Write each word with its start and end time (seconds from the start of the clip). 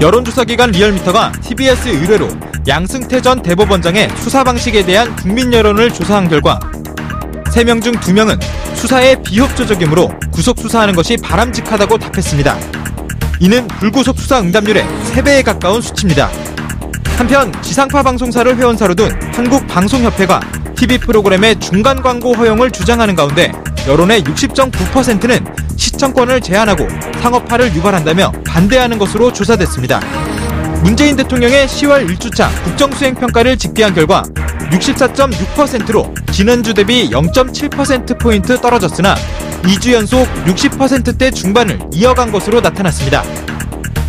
여론조사 0.00 0.44
기관 0.44 0.70
리얼미터가 0.72 1.32
TBS 1.42 1.88
의뢰로 1.88 2.28
양승태 2.68 3.22
전 3.22 3.40
대법원장의 3.40 4.10
수사 4.16 4.44
방식에 4.44 4.84
대한 4.84 5.16
국민 5.16 5.52
여론을 5.52 5.90
조사한 5.90 6.28
결과 6.28 6.60
3명 7.46 7.82
중 7.82 7.94
2명은 7.94 8.38
수사에 8.74 9.16
비협조적이므로 9.22 10.10
구속 10.32 10.58
수사하는 10.58 10.94
것이 10.94 11.16
바람직하다고 11.16 11.96
답했습니다. 11.96 12.58
이는 13.40 13.66
불구속 13.68 14.18
수사 14.18 14.38
응답률의 14.40 14.84
3배에 15.14 15.42
가까운 15.42 15.80
수치입니다. 15.80 16.30
한편 17.16 17.50
지상파 17.62 18.02
방송사를 18.02 18.54
회원사로 18.54 18.94
둔 18.94 19.10
한국방송협회가 19.32 20.40
TV 20.76 20.98
프로그램의 20.98 21.58
중간 21.58 22.02
광고 22.02 22.34
허용을 22.34 22.70
주장하는 22.70 23.14
가운데 23.14 23.50
여론의 23.86 24.22
60.9%는 24.22 25.44
시청권을 25.76 26.40
제한하고 26.40 26.88
상업화를 27.20 27.72
유발한다며 27.74 28.32
반대하는 28.46 28.98
것으로 28.98 29.32
조사됐습니다. 29.32 30.00
문재인 30.82 31.16
대통령의 31.16 31.66
10월 31.66 32.08
1주차 32.08 32.48
국정수행평가를 32.64 33.56
집계한 33.56 33.94
결과 33.94 34.24
64.6%로 34.70 36.12
지난주 36.32 36.74
대비 36.74 37.08
0.7%포인트 37.10 38.60
떨어졌으나 38.60 39.14
2주 39.62 39.92
연속 39.92 40.26
60%대 40.44 41.30
중반을 41.30 41.78
이어간 41.92 42.32
것으로 42.32 42.60
나타났습니다. 42.60 43.22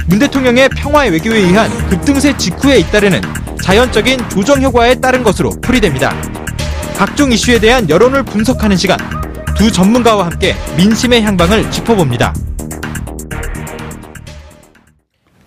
문 0.07 0.19
대통령의 0.19 0.69
평화 0.69 1.01
외교에 1.01 1.39
의한 1.39 1.69
급등세 1.89 2.35
직후에 2.37 2.79
잇따르는 2.79 3.21
자연적인 3.61 4.29
조정 4.29 4.61
효과에 4.61 4.95
따른 4.95 5.23
것으로 5.23 5.51
풀이됩니다. 5.61 6.15
각종 6.97 7.31
이슈에 7.31 7.59
대한 7.59 7.89
여론을 7.89 8.23
분석하는 8.23 8.77
시간, 8.77 8.97
두 9.57 9.71
전문가와 9.71 10.25
함께 10.25 10.53
민심의 10.77 11.21
향방을 11.23 11.69
짚어봅니다. 11.71 12.33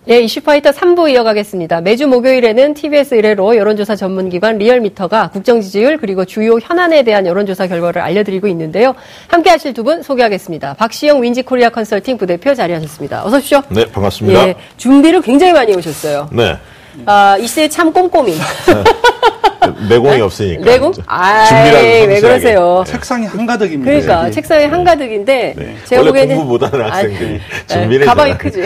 예, 0.09 0.19
이슈파이터 0.19 0.71
3부 0.71 1.09
이어가겠습니다. 1.11 1.79
매주 1.81 2.07
목요일에는 2.07 2.73
TBS 2.73 3.13
의뢰로 3.15 3.55
여론조사 3.55 3.95
전문기관 3.95 4.57
리얼미터가 4.57 5.29
국정지지율 5.29 5.97
그리고 5.99 6.25
주요 6.25 6.57
현안에 6.61 7.03
대한 7.03 7.25
여론조사 7.25 7.67
결과를 7.67 8.01
알려드리고 8.01 8.47
있는데요. 8.47 8.95
함께 9.27 9.51
하실 9.51 9.73
두 9.73 9.83
분 9.83 10.01
소개하겠습니다. 10.03 10.73
박시영 10.73 11.21
윈지코리아 11.23 11.69
컨설팅 11.69 12.17
부대표 12.17 12.53
자리하셨습니다. 12.53 13.23
어서 13.25 13.37
오십시오. 13.37 13.61
네, 13.69 13.85
반갑습니다. 13.85 14.47
예, 14.47 14.55
준비를 14.77 15.21
굉장히 15.21 15.53
많이 15.53 15.73
오셨어요. 15.73 16.29
네. 16.33 16.57
아, 17.05 17.37
이 17.39 17.47
시대에 17.47 17.69
참 17.69 17.93
꼼꼼히. 17.93 18.35
내공이 19.89 20.21
없으니까. 20.21 20.65
내공? 20.65 20.91
이제 20.91 21.01
아, 21.05 21.45
준비라도 21.45 21.85
왜. 21.85 22.19
그러세요? 22.19 22.83
책상이 22.87 23.27
한가득입니다. 23.27 23.91
그러니까 23.91 24.23
여기. 24.23 24.31
책상에 24.33 24.65
한가득인데 24.65 25.53
네. 25.55 25.75
제가 25.85 26.01
원래 26.01 26.09
보기에는 26.11 26.35
공부 26.35 26.51
못하는 26.53 26.85
아, 26.85 26.95
학생들이 26.95 27.29
네, 27.33 27.39
준비를 27.67 28.05
가방이. 28.07 28.37
크지. 28.37 28.63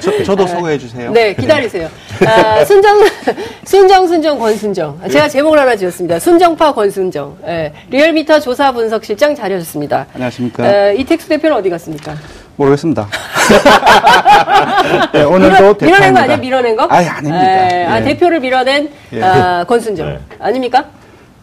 저, 0.00 0.22
저도 0.24 0.46
소개해 0.46 0.76
주세요. 0.78 1.10
네, 1.12 1.34
기다리세요. 1.34 1.88
아, 2.26 2.64
순정, 2.64 2.98
순정, 3.64 4.06
순정, 4.06 4.38
권순정. 4.38 5.00
제가 5.10 5.28
제목을 5.28 5.58
하나 5.58 5.76
지었습니다. 5.76 6.18
순정파 6.18 6.74
권순정. 6.74 7.38
예, 7.46 7.72
리얼미터 7.90 8.38
조사 8.40 8.70
분석 8.72 9.04
실장 9.04 9.34
자리하셨습니다. 9.34 10.06
안녕하십니까. 10.14 10.66
에, 10.90 10.94
이택수 10.96 11.28
대표는 11.28 11.56
어디 11.56 11.70
갔습니까? 11.70 12.14
모르겠습니다. 12.62 13.08
네, 15.12 15.22
오늘도 15.24 15.56
밀어, 15.56 15.74
밀어낸 15.74 15.74
거 15.74 15.74
대표입니다. 15.74 16.20
아니에요? 16.22 16.38
밀어낸 16.38 16.76
거? 16.76 16.84
아니, 16.84 17.08
아닙니다. 17.08 17.44
에, 17.44 17.86
아, 17.86 18.00
예. 18.00 18.04
대표를 18.04 18.40
밀어낸 18.40 18.90
예. 19.12 19.22
아, 19.22 19.64
권순정. 19.64 20.08
네. 20.08 20.18
아닙니까? 20.38 20.84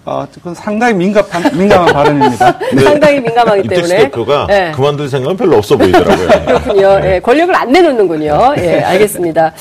어, 0.06 0.26
그건 0.34 0.56
상당히 0.56 0.94
민감한, 0.94 1.44
민감한 1.56 1.94
발언입니다. 1.94 2.58
상당히 2.84 3.20
민감하기 3.20 3.62
이택수 3.66 3.90
때문에. 3.90 4.04
대표가 4.06 4.48
예. 4.50 4.72
그만둘 4.74 5.08
생각은 5.10 5.38
별로 5.38 5.58
없어 5.58 5.78
보이더라고요. 5.78 6.28
그렇군요. 6.48 7.00
예, 7.04 7.20
권력을 7.20 7.54
안 7.56 7.72
내놓는군요. 7.72 8.56
예, 8.58 8.80
알겠습니다. 8.82 9.54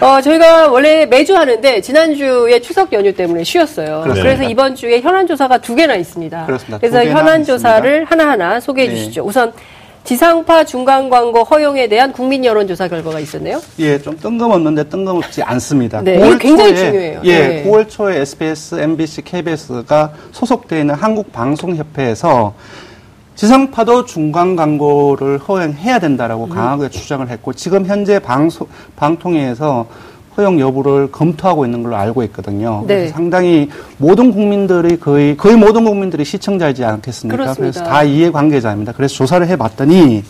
어, 0.00 0.20
저희가 0.20 0.68
원래 0.68 1.06
매주 1.06 1.34
하는데 1.34 1.80
지난주에 1.80 2.60
추석 2.60 2.92
연휴 2.92 3.14
때문에 3.14 3.44
쉬었어요. 3.44 4.02
그렇습니다. 4.02 4.22
그래서 4.22 4.42
이번 4.42 4.74
주에 4.74 5.00
현안 5.00 5.26
조사가 5.26 5.58
두 5.58 5.74
개나 5.74 5.94
있습니다. 5.94 6.44
그렇습니다. 6.46 6.78
그래서 6.78 6.98
두 6.98 7.04
개나 7.04 7.20
현안 7.20 7.40
있습니다. 7.40 7.56
조사를 7.56 8.04
하나하나 8.04 8.60
소개해 8.60 8.88
네. 8.88 8.94
주시죠. 8.96 9.22
우선 9.24 9.52
지상파 10.04 10.64
중간 10.64 11.08
광고 11.08 11.42
허용에 11.42 11.88
대한 11.88 12.12
국민 12.12 12.44
여론 12.44 12.68
조사 12.68 12.86
결과가 12.88 13.20
있었네요. 13.20 13.60
예, 13.78 13.98
좀 13.98 14.18
뜬금없는데 14.18 14.90
뜬금없지 14.90 15.42
않습니다. 15.42 16.02
네, 16.02 16.18
9월 16.18 16.26
이거 16.28 16.38
굉장히 16.38 16.76
초에, 16.76 16.84
중요해요. 16.84 17.20
예, 17.24 17.38
네. 17.38 17.64
9월 17.64 17.88
초에 17.88 18.20
SBS, 18.20 18.74
MBC, 18.76 19.22
KBS가 19.22 20.12
소속되어 20.32 20.80
있는 20.80 20.94
한국방송협회에서 20.94 22.52
지상파도 23.34 24.04
중간 24.04 24.56
광고를 24.56 25.38
허용해야 25.38 25.96
음. 25.96 26.00
된다라고 26.00 26.48
강하게 26.48 26.90
주장을 26.90 27.26
했고 27.28 27.54
지금 27.54 27.86
현재 27.86 28.18
방송 28.18 28.68
방통위에서 28.96 29.86
허용 30.36 30.60
여부를 30.60 31.10
검토하고 31.12 31.64
있는 31.64 31.82
걸로 31.82 31.96
알고 31.96 32.22
있거든요. 32.24 32.84
네. 32.86 32.96
그래서 32.96 33.14
상당히 33.14 33.70
모든 33.98 34.32
국민들이 34.32 34.98
거의 34.98 35.36
거의 35.36 35.56
모든 35.56 35.84
국민들이 35.84 36.24
시청자이지 36.24 36.84
않겠습니까? 36.84 37.36
그렇습니다. 37.36 37.80
래서 37.80 37.84
다 37.84 38.02
이해 38.02 38.30
관계자입니다. 38.30 38.92
그래서 38.92 39.14
조사를 39.14 39.46
해 39.46 39.56
봤더니 39.56 40.24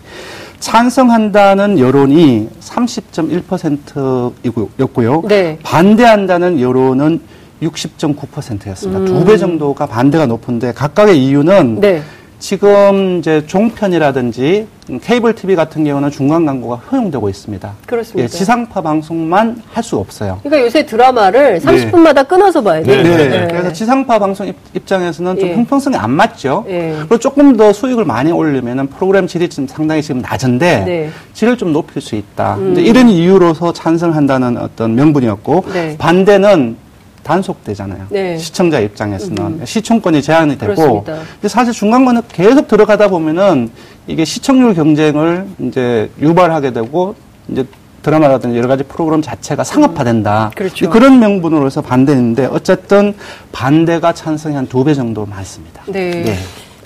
찬성한다는 0.60 1.78
여론이 1.78 2.48
30.1%였고요. 2.60 5.22
네. 5.28 5.58
반대한다는 5.62 6.60
여론은 6.60 7.20
60.9%였습니다. 7.62 9.04
두 9.04 9.18
음. 9.18 9.24
배 9.24 9.36
정도가 9.36 9.86
반대가 9.86 10.26
높은데 10.26 10.72
각각의 10.72 11.24
이유는 11.24 11.80
네. 11.80 12.02
지금 12.48 13.20
이제 13.20 13.42
종편이라든지 13.46 14.66
케이블 15.02 15.34
TV 15.34 15.56
같은 15.56 15.82
경우는 15.82 16.10
중간 16.10 16.44
광고가 16.44 16.76
허용되고 16.76 17.30
있습니다. 17.30 17.72
그렇습니다. 17.86 18.22
예, 18.22 18.28
지상파 18.28 18.82
방송만 18.82 19.62
할 19.72 19.82
수 19.82 19.96
없어요. 19.96 20.40
그러니까 20.42 20.66
요새 20.66 20.84
드라마를 20.84 21.58
30분마다 21.60 22.28
끊어서 22.28 22.62
봐야 22.62 22.82
돼요. 22.82 23.02
네, 23.02 23.28
네, 23.28 23.46
그래서 23.50 23.72
지상파 23.72 24.18
방송 24.18 24.46
입- 24.46 24.56
입장에서는 24.74 25.38
좀 25.38 25.48
예. 25.48 25.54
형평성이 25.54 25.96
안 25.96 26.10
맞죠. 26.10 26.66
예. 26.68 26.96
그리고 26.98 27.18
조금 27.18 27.56
더 27.56 27.72
수익을 27.72 28.04
많이 28.04 28.30
올리면은 28.30 28.88
프로그램 28.88 29.26
질이 29.26 29.48
좀 29.48 29.66
상당히 29.66 30.02
지금 30.02 30.20
낮은데 30.20 30.84
네. 30.84 31.10
질을 31.32 31.56
좀 31.56 31.72
높일 31.72 32.02
수 32.02 32.14
있다. 32.14 32.58
이제 32.72 32.82
이런 32.82 33.08
이유로서 33.08 33.72
찬성한다는 33.72 34.58
어떤 34.58 34.94
명분이었고 34.94 35.64
네. 35.72 35.96
반대는 35.96 36.76
단속되잖아요. 37.24 38.06
네. 38.10 38.38
시청자 38.38 38.78
입장에서는 38.78 39.64
시청권이 39.64 40.22
제한이 40.22 40.56
되고 40.58 40.74
그렇습니다. 40.74 41.14
근데 41.34 41.48
사실 41.48 41.72
중간권은 41.72 42.22
계속 42.32 42.68
들어가다 42.68 43.08
보면은 43.08 43.70
이게 44.06 44.24
시청률 44.24 44.74
경쟁을 44.74 45.46
이제 45.60 46.10
유발하게 46.20 46.72
되고 46.72 47.14
이제 47.48 47.64
드라마라든지 48.02 48.58
여러 48.58 48.68
가지 48.68 48.84
프로그램 48.84 49.22
자체가 49.22 49.64
상업화된다. 49.64 50.50
그렇죠. 50.54 50.90
그런 50.90 51.18
명분으로 51.20 51.64
해서 51.66 51.80
반대인데 51.80 52.46
어쨌든 52.52 53.14
반대가 53.50 54.12
찬성이 54.12 54.54
한 54.56 54.66
두 54.68 54.84
배 54.84 54.92
정도 54.94 55.24
많습니다. 55.24 55.82
네. 55.86 56.36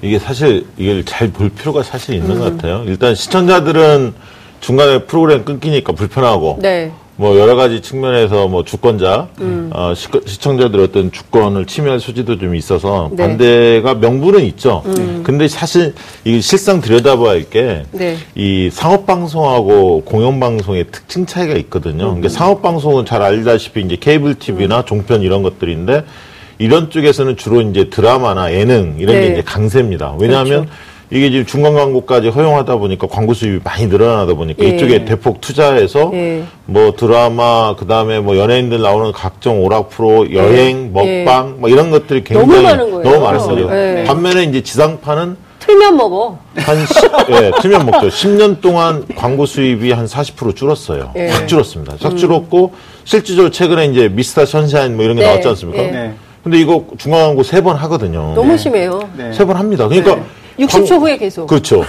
이게 0.00 0.16
사실 0.20 0.64
이걸 0.76 1.04
잘 1.04 1.28
볼 1.32 1.48
필요가 1.50 1.82
사실 1.82 2.14
있는 2.14 2.30
음. 2.36 2.38
것 2.38 2.44
같아요. 2.56 2.84
일단 2.86 3.16
시청자들은 3.16 4.14
중간에 4.60 5.02
프로그램 5.06 5.44
끊기니까 5.44 5.92
불편하고 5.92 6.58
네. 6.62 6.92
뭐 7.18 7.36
여러 7.36 7.56
가지 7.56 7.80
측면에서 7.82 8.46
뭐 8.46 8.62
주권자, 8.64 9.26
음. 9.40 9.70
어, 9.74 9.92
시, 9.92 10.06
시청자들의 10.24 10.84
어떤 10.84 11.10
주권을 11.10 11.66
침해할 11.66 11.98
소지도 11.98 12.38
좀 12.38 12.54
있어서 12.54 13.10
네. 13.12 13.24
음. 13.24 13.36
반대가 13.36 13.94
명분은 13.94 14.44
있죠. 14.44 14.84
근데 15.24 15.48
사실 15.48 15.94
이 16.24 16.40
실상 16.40 16.80
들여다봐야 16.80 17.30
할 17.30 17.50
게이 17.50 17.82
네. 17.90 18.70
상업 18.70 19.04
방송하고 19.04 20.02
공영 20.04 20.38
방송의 20.38 20.86
특징 20.92 21.26
차이가 21.26 21.54
있거든요. 21.54 22.04
음. 22.04 22.20
그러니까 22.20 22.28
상업 22.28 22.62
방송은 22.62 23.04
잘 23.04 23.20
알다시피 23.20 23.80
이제 23.80 23.96
케이블 23.98 24.36
TV나 24.36 24.84
종편 24.84 25.22
이런 25.22 25.42
것들인데 25.42 26.04
이런 26.60 26.88
쪽에서는 26.88 27.36
주로 27.36 27.60
이제 27.62 27.90
드라마나 27.90 28.52
예능 28.52 28.94
이런 29.00 29.16
네. 29.16 29.22
게 29.22 29.32
이제 29.32 29.42
강세입니다. 29.42 30.14
왜냐하면 30.20 30.66
그렇죠. 30.66 30.70
이게 31.10 31.30
지금 31.30 31.46
중간 31.46 31.74
광고까지 31.74 32.28
허용하다 32.28 32.76
보니까 32.76 33.06
광고 33.06 33.32
수입이 33.32 33.60
많이 33.64 33.86
늘어나다 33.86 34.34
보니까 34.34 34.62
예. 34.64 34.68
이쪽에 34.70 35.04
대폭 35.06 35.40
투자해서 35.40 36.10
예. 36.12 36.42
뭐 36.66 36.92
드라마 36.96 37.74
그다음에 37.76 38.20
뭐 38.20 38.36
연예인들 38.36 38.82
나오는 38.82 39.10
각종 39.12 39.64
오락 39.64 39.88
프로 39.88 40.30
여행 40.34 40.92
예. 40.94 41.24
먹방 41.24 41.56
뭐 41.60 41.70
이런 41.70 41.90
것들이 41.90 42.22
너무 42.24 42.52
굉장히 42.52 42.64
많은 42.76 42.90
거예요. 42.90 43.02
너무 43.10 43.24
많은 43.24 43.38
거죠. 43.40 43.70
네. 43.70 44.04
반면에 44.04 44.42
이제 44.44 44.62
지상파는 44.62 45.36
틀면 45.60 45.96
먹어. 45.96 46.38
한 46.56 46.76
10, 46.86 47.10
예, 47.30 47.50
틀면 47.62 47.86
먹죠. 47.86 48.08
10년 48.08 48.60
동안 48.60 49.04
광고 49.16 49.46
수입이 49.46 49.92
한 49.92 50.04
40% 50.06 50.54
줄었어요. 50.56 51.12
예. 51.16 51.28
확 51.28 51.48
줄었습니다. 51.48 51.96
확 52.00 52.16
줄었고 52.18 52.74
실질적으로 53.04 53.50
최근에 53.50 53.86
이제 53.86 54.08
미스터 54.08 54.44
선샤인 54.44 54.94
뭐 54.96 55.04
이런 55.04 55.16
게 55.16 55.22
네. 55.22 55.28
나왔지 55.28 55.48
않습니까? 55.48 55.82
예. 55.84 55.90
네. 55.90 56.14
근데 56.44 56.58
이거 56.60 56.84
중간 56.98 57.22
광고 57.22 57.42
세 57.42 57.60
번 57.62 57.76
하거든요. 57.76 58.32
너무 58.34 58.56
심해요. 58.56 59.00
네. 59.16 59.32
세번 59.32 59.56
합니다. 59.56 59.88
그러니까 59.88 60.14
네. 60.14 60.22
60초 60.58 60.88
광- 60.88 61.00
후에 61.00 61.16
계속. 61.18 61.46
그렇죠. 61.46 61.84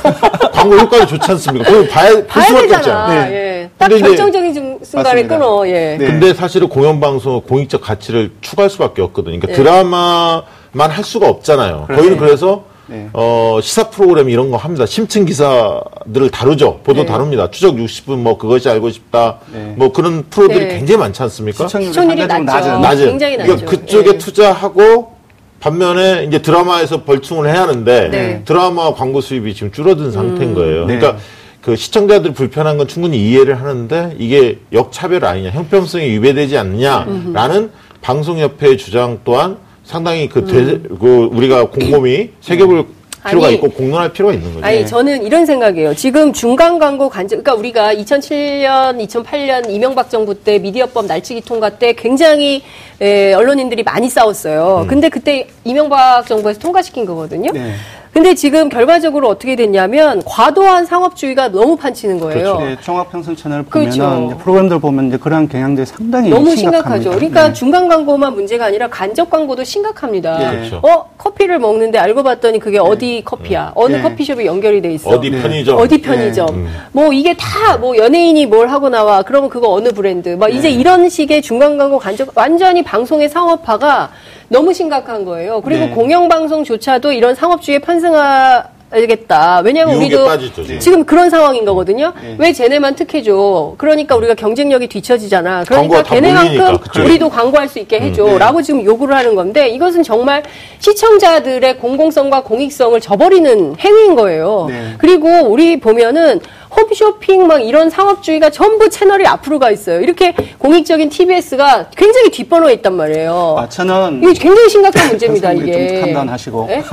광고 0.52 0.76
효과가 0.78 1.06
좋지 1.06 1.32
않습니까? 1.32 1.66
그걸 1.70 1.88
봐야, 1.88 2.12
볼 2.14 2.26
봐야 2.28 2.46
수밖에 2.46 2.68
되잖아. 2.68 3.04
없잖아요. 3.06 3.34
예. 3.34 3.70
딱 3.78 3.88
근데 3.88 3.96
이제- 4.00 4.08
결정적인 4.10 4.54
중- 4.54 4.80
순간에 4.84 5.24
맞습니다. 5.24 5.38
끊어. 5.38 5.68
예. 5.68 5.98
네. 6.00 6.06
근데 6.06 6.34
사실은 6.34 6.70
공영방송은 6.70 7.42
공익적 7.42 7.82
가치를 7.82 8.32
추구할 8.42 8.70
수밖에 8.70 9.02
없거든요. 9.02 9.40
그러니까 9.40 9.48
네. 9.48 9.54
드라마만 9.54 10.92
할 10.92 11.04
수가 11.04 11.28
없잖아요. 11.28 11.86
그렇죠. 11.88 11.96
거기는 12.04 12.18
그래서 12.18 12.64
네. 12.88 13.08
어, 13.14 13.60
시사 13.62 13.90
프로그램 13.92 14.30
이런 14.30 14.50
거 14.50 14.58
합니다. 14.58 14.86
심층 14.88 15.24
기사들을 15.26 16.32
다루죠. 16.32 16.80
보도 16.84 17.02
네. 17.02 17.06
다룹니다. 17.06 17.52
추적 17.52 17.76
60분 17.76 18.16
뭐 18.18 18.38
그것이 18.38 18.68
알고 18.68 18.90
싶다. 18.90 19.38
네. 19.54 19.74
뭐 19.78 19.92
그런 19.92 20.24
프로들이 20.30 20.60
네. 20.66 20.68
굉장히 20.80 20.98
많지 21.00 21.22
않습니까? 21.24 21.68
시청률이, 21.68 21.94
시청률이 21.94 22.26
낮죠. 22.28 22.44
낮은. 22.44 22.82
낮은. 22.82 23.06
굉장히 23.06 23.38
그러니까 23.38 23.62
낮죠. 23.66 23.66
그쪽에 23.68 24.10
예. 24.14 24.18
투자하고 24.18 25.19
반면에 25.60 26.26
이제 26.26 26.42
드라마에서 26.42 27.04
벌충을 27.04 27.50
해야 27.50 27.64
하는데 27.64 28.10
네. 28.10 28.36
음. 28.36 28.42
드라마 28.46 28.94
광고 28.94 29.22
수입이 29.22 29.54
지금 29.54 29.72
줄어든 29.72 30.12
상태인 30.12 30.54
거예요. 30.54 30.86
네. 30.86 30.98
그러니까 30.98 31.22
그 31.62 31.76
시청자들 31.76 32.34
불편한 32.34 32.78
건 32.78 32.88
충분히 32.88 33.18
이해를 33.18 33.60
하는데 33.60 34.16
이게 34.18 34.60
역차별 34.72 35.26
아니냐, 35.26 35.52
형평성이 35.52 36.06
위배되지 36.12 36.58
않느냐라는 36.58 37.72
방송협회의 38.02 38.78
주장 38.78 39.20
또한 39.26 39.58
상당히 39.84 40.30
그, 40.30 40.46
되, 40.46 40.80
그 41.00 41.30
우리가 41.32 41.70
곰곰이 41.70 42.30
새겨볼 42.42 42.86
필요가 43.28 43.48
아니, 43.48 43.56
있고 43.56 43.70
공론할 43.70 44.14
필요가 44.14 44.34
있는 44.34 44.54
거죠. 44.54 44.66
아니 44.66 44.86
저는 44.86 45.24
이런 45.26 45.46
생각이에요. 45.46 45.94
지금 45.96 46.32
중간 46.32 46.80
광고 46.80 47.10
간접 47.10 47.44
그러니까 47.44 47.54
우리가 47.56 47.94
2007년, 47.96 49.06
2008년 49.08 49.70
이명박 49.70 50.10
정부 50.10 50.34
때 50.34 50.60
미디어법 50.60 51.06
날치기 51.06 51.42
통과 51.42 51.70
때 51.70 51.94
굉장히 51.94 52.64
에, 53.02 53.34
언론인들이 53.34 53.84
많이 53.84 54.10
싸웠어요. 54.10 54.86
근데 54.88 55.10
그때 55.10 55.48
이명박 55.64 56.26
정부에서 56.28 56.60
통과시킨 56.60 57.06
거거든요. 57.06 57.52
네. 57.52 57.74
근데 58.12 58.34
지금 58.34 58.70
결과적으로 58.70 59.30
어떻게 59.30 59.56
됐냐면 59.56 60.22
과도한 60.26 60.86
상업주의가 60.88 61.50
너무 61.50 61.78
판치는 61.78 62.20
거예요. 62.20 62.58
네, 62.60 62.76
종합평선 62.82 63.36
채널 63.36 63.64
보면은 63.64 63.92
그렇죠. 63.92 64.38
프로그램들 64.40 64.80
보면 64.80 65.08
이제 65.10 65.18
그런 65.18 65.48
경향들이 65.48 65.86
상당히 65.86 66.30
너무 66.30 66.56
심각합니다. 66.56 66.90
심각하죠. 67.04 67.10
그러니까 67.12 67.48
네. 67.50 67.54
중간 67.54 67.88
광고만 67.88 68.34
문제가 68.34 68.66
아니라 68.66 68.88
간접 68.90 69.30
광고도 69.30 69.64
심각합니다. 69.64 70.42
예. 70.42 70.58
그렇죠. 70.58 70.82
어 70.84 71.06
커피를 71.18 71.60
먹는데 71.60 72.00
알고 72.00 72.24
봤더니 72.24 72.60
그게 72.60 72.80
어디 72.80 73.22
커피야? 73.24 73.72
어느 73.76 73.98
예. 73.98 74.02
커피숍에 74.02 74.46
연결이 74.46 74.82
돼 74.82 74.92
있어? 74.94 75.12
어디 75.12 75.30
편의점. 75.30 75.78
어디 75.78 76.02
편의점. 76.02 76.68
뭐 76.92 77.14
이게 77.14 77.36
다 77.36 77.78
뭐 77.80 77.96
연예인이 77.96 78.46
뭘 78.48 78.68
하고 78.70 78.90
나와. 78.90 79.22
그러면 79.22 79.50
그거 79.50 79.70
어느 79.72 79.90
브랜드. 79.92 80.30
막 80.30 80.54
이제 80.54 80.70
이런 80.70 81.08
식의 81.08 81.42
중간 81.44 81.78
광고 81.78 82.00
간접 82.00 82.30
완전히 82.36 82.84
방송의 82.84 83.30
상업화가 83.30 84.10
너무 84.50 84.74
심각한 84.74 85.24
거예요. 85.26 85.62
그리고 85.62 85.86
네. 85.86 85.92
공영방송조차도 85.92 87.12
이런 87.12 87.36
상업주의에 87.36 87.80
편승하겠다. 87.80 89.62
왜냐하면 89.64 89.94
유혹에 89.96 90.08
우리도 90.08 90.26
빠지죠, 90.26 90.80
지금. 90.80 91.06
그런 91.06 91.30
상황인 91.30 91.66
거거든요. 91.66 92.12
네. 92.20 92.36
왜 92.40 92.52
쟤네만 92.52 92.96
특혜줘? 92.96 93.76
그러니까 93.78 94.16
우리가 94.16 94.34
경쟁력이 94.34 94.88
뒤처지잖아. 94.88 95.66
그러니까 95.66 96.02
걔네만큼 96.02 96.78
그쪽에. 96.80 97.06
우리도 97.06 97.30
광고할 97.30 97.70
수 97.70 97.78
있게 97.78 98.00
해줘. 98.00 98.26
네. 98.26 98.38
라고 98.40 98.62
지금 98.64 98.84
요구를 98.84 99.16
하는 99.16 99.36
건데 99.36 99.70
이것은 99.70 100.02
정말 100.02 100.42
시청자들의 100.80 101.78
공공성과 101.78 102.42
공익성을 102.42 103.00
저버리는 103.00 103.76
행위인 103.80 104.16
거예요. 104.16 104.66
네. 104.68 104.96
그리고 104.98 105.28
우리 105.48 105.80
보면은 105.80 106.40
홈쇼핑 106.76 107.48
막 107.48 107.60
이런 107.60 107.90
상업주의가 107.90 108.50
전부 108.50 108.90
채널이 108.90 109.26
앞으로 109.26 109.60
가 109.60 109.72
있어요. 109.72 110.02
이렇게 110.02 110.34
공익적인 110.58 111.10
TBS가 111.10 111.90
굉장히 111.96 112.30
뒷번호에 112.30 112.74
있단 112.74 112.94
말이에요. 112.96 113.56
아, 113.58 113.68
저는 113.70 114.22
이게 114.24 114.34
굉장히 114.34 114.70
심각한 114.70 115.08
문제입니다, 115.10 115.52
이게. 115.54 115.88
좀 115.88 116.02
판단하시고. 116.02 116.66
네? 116.70 116.84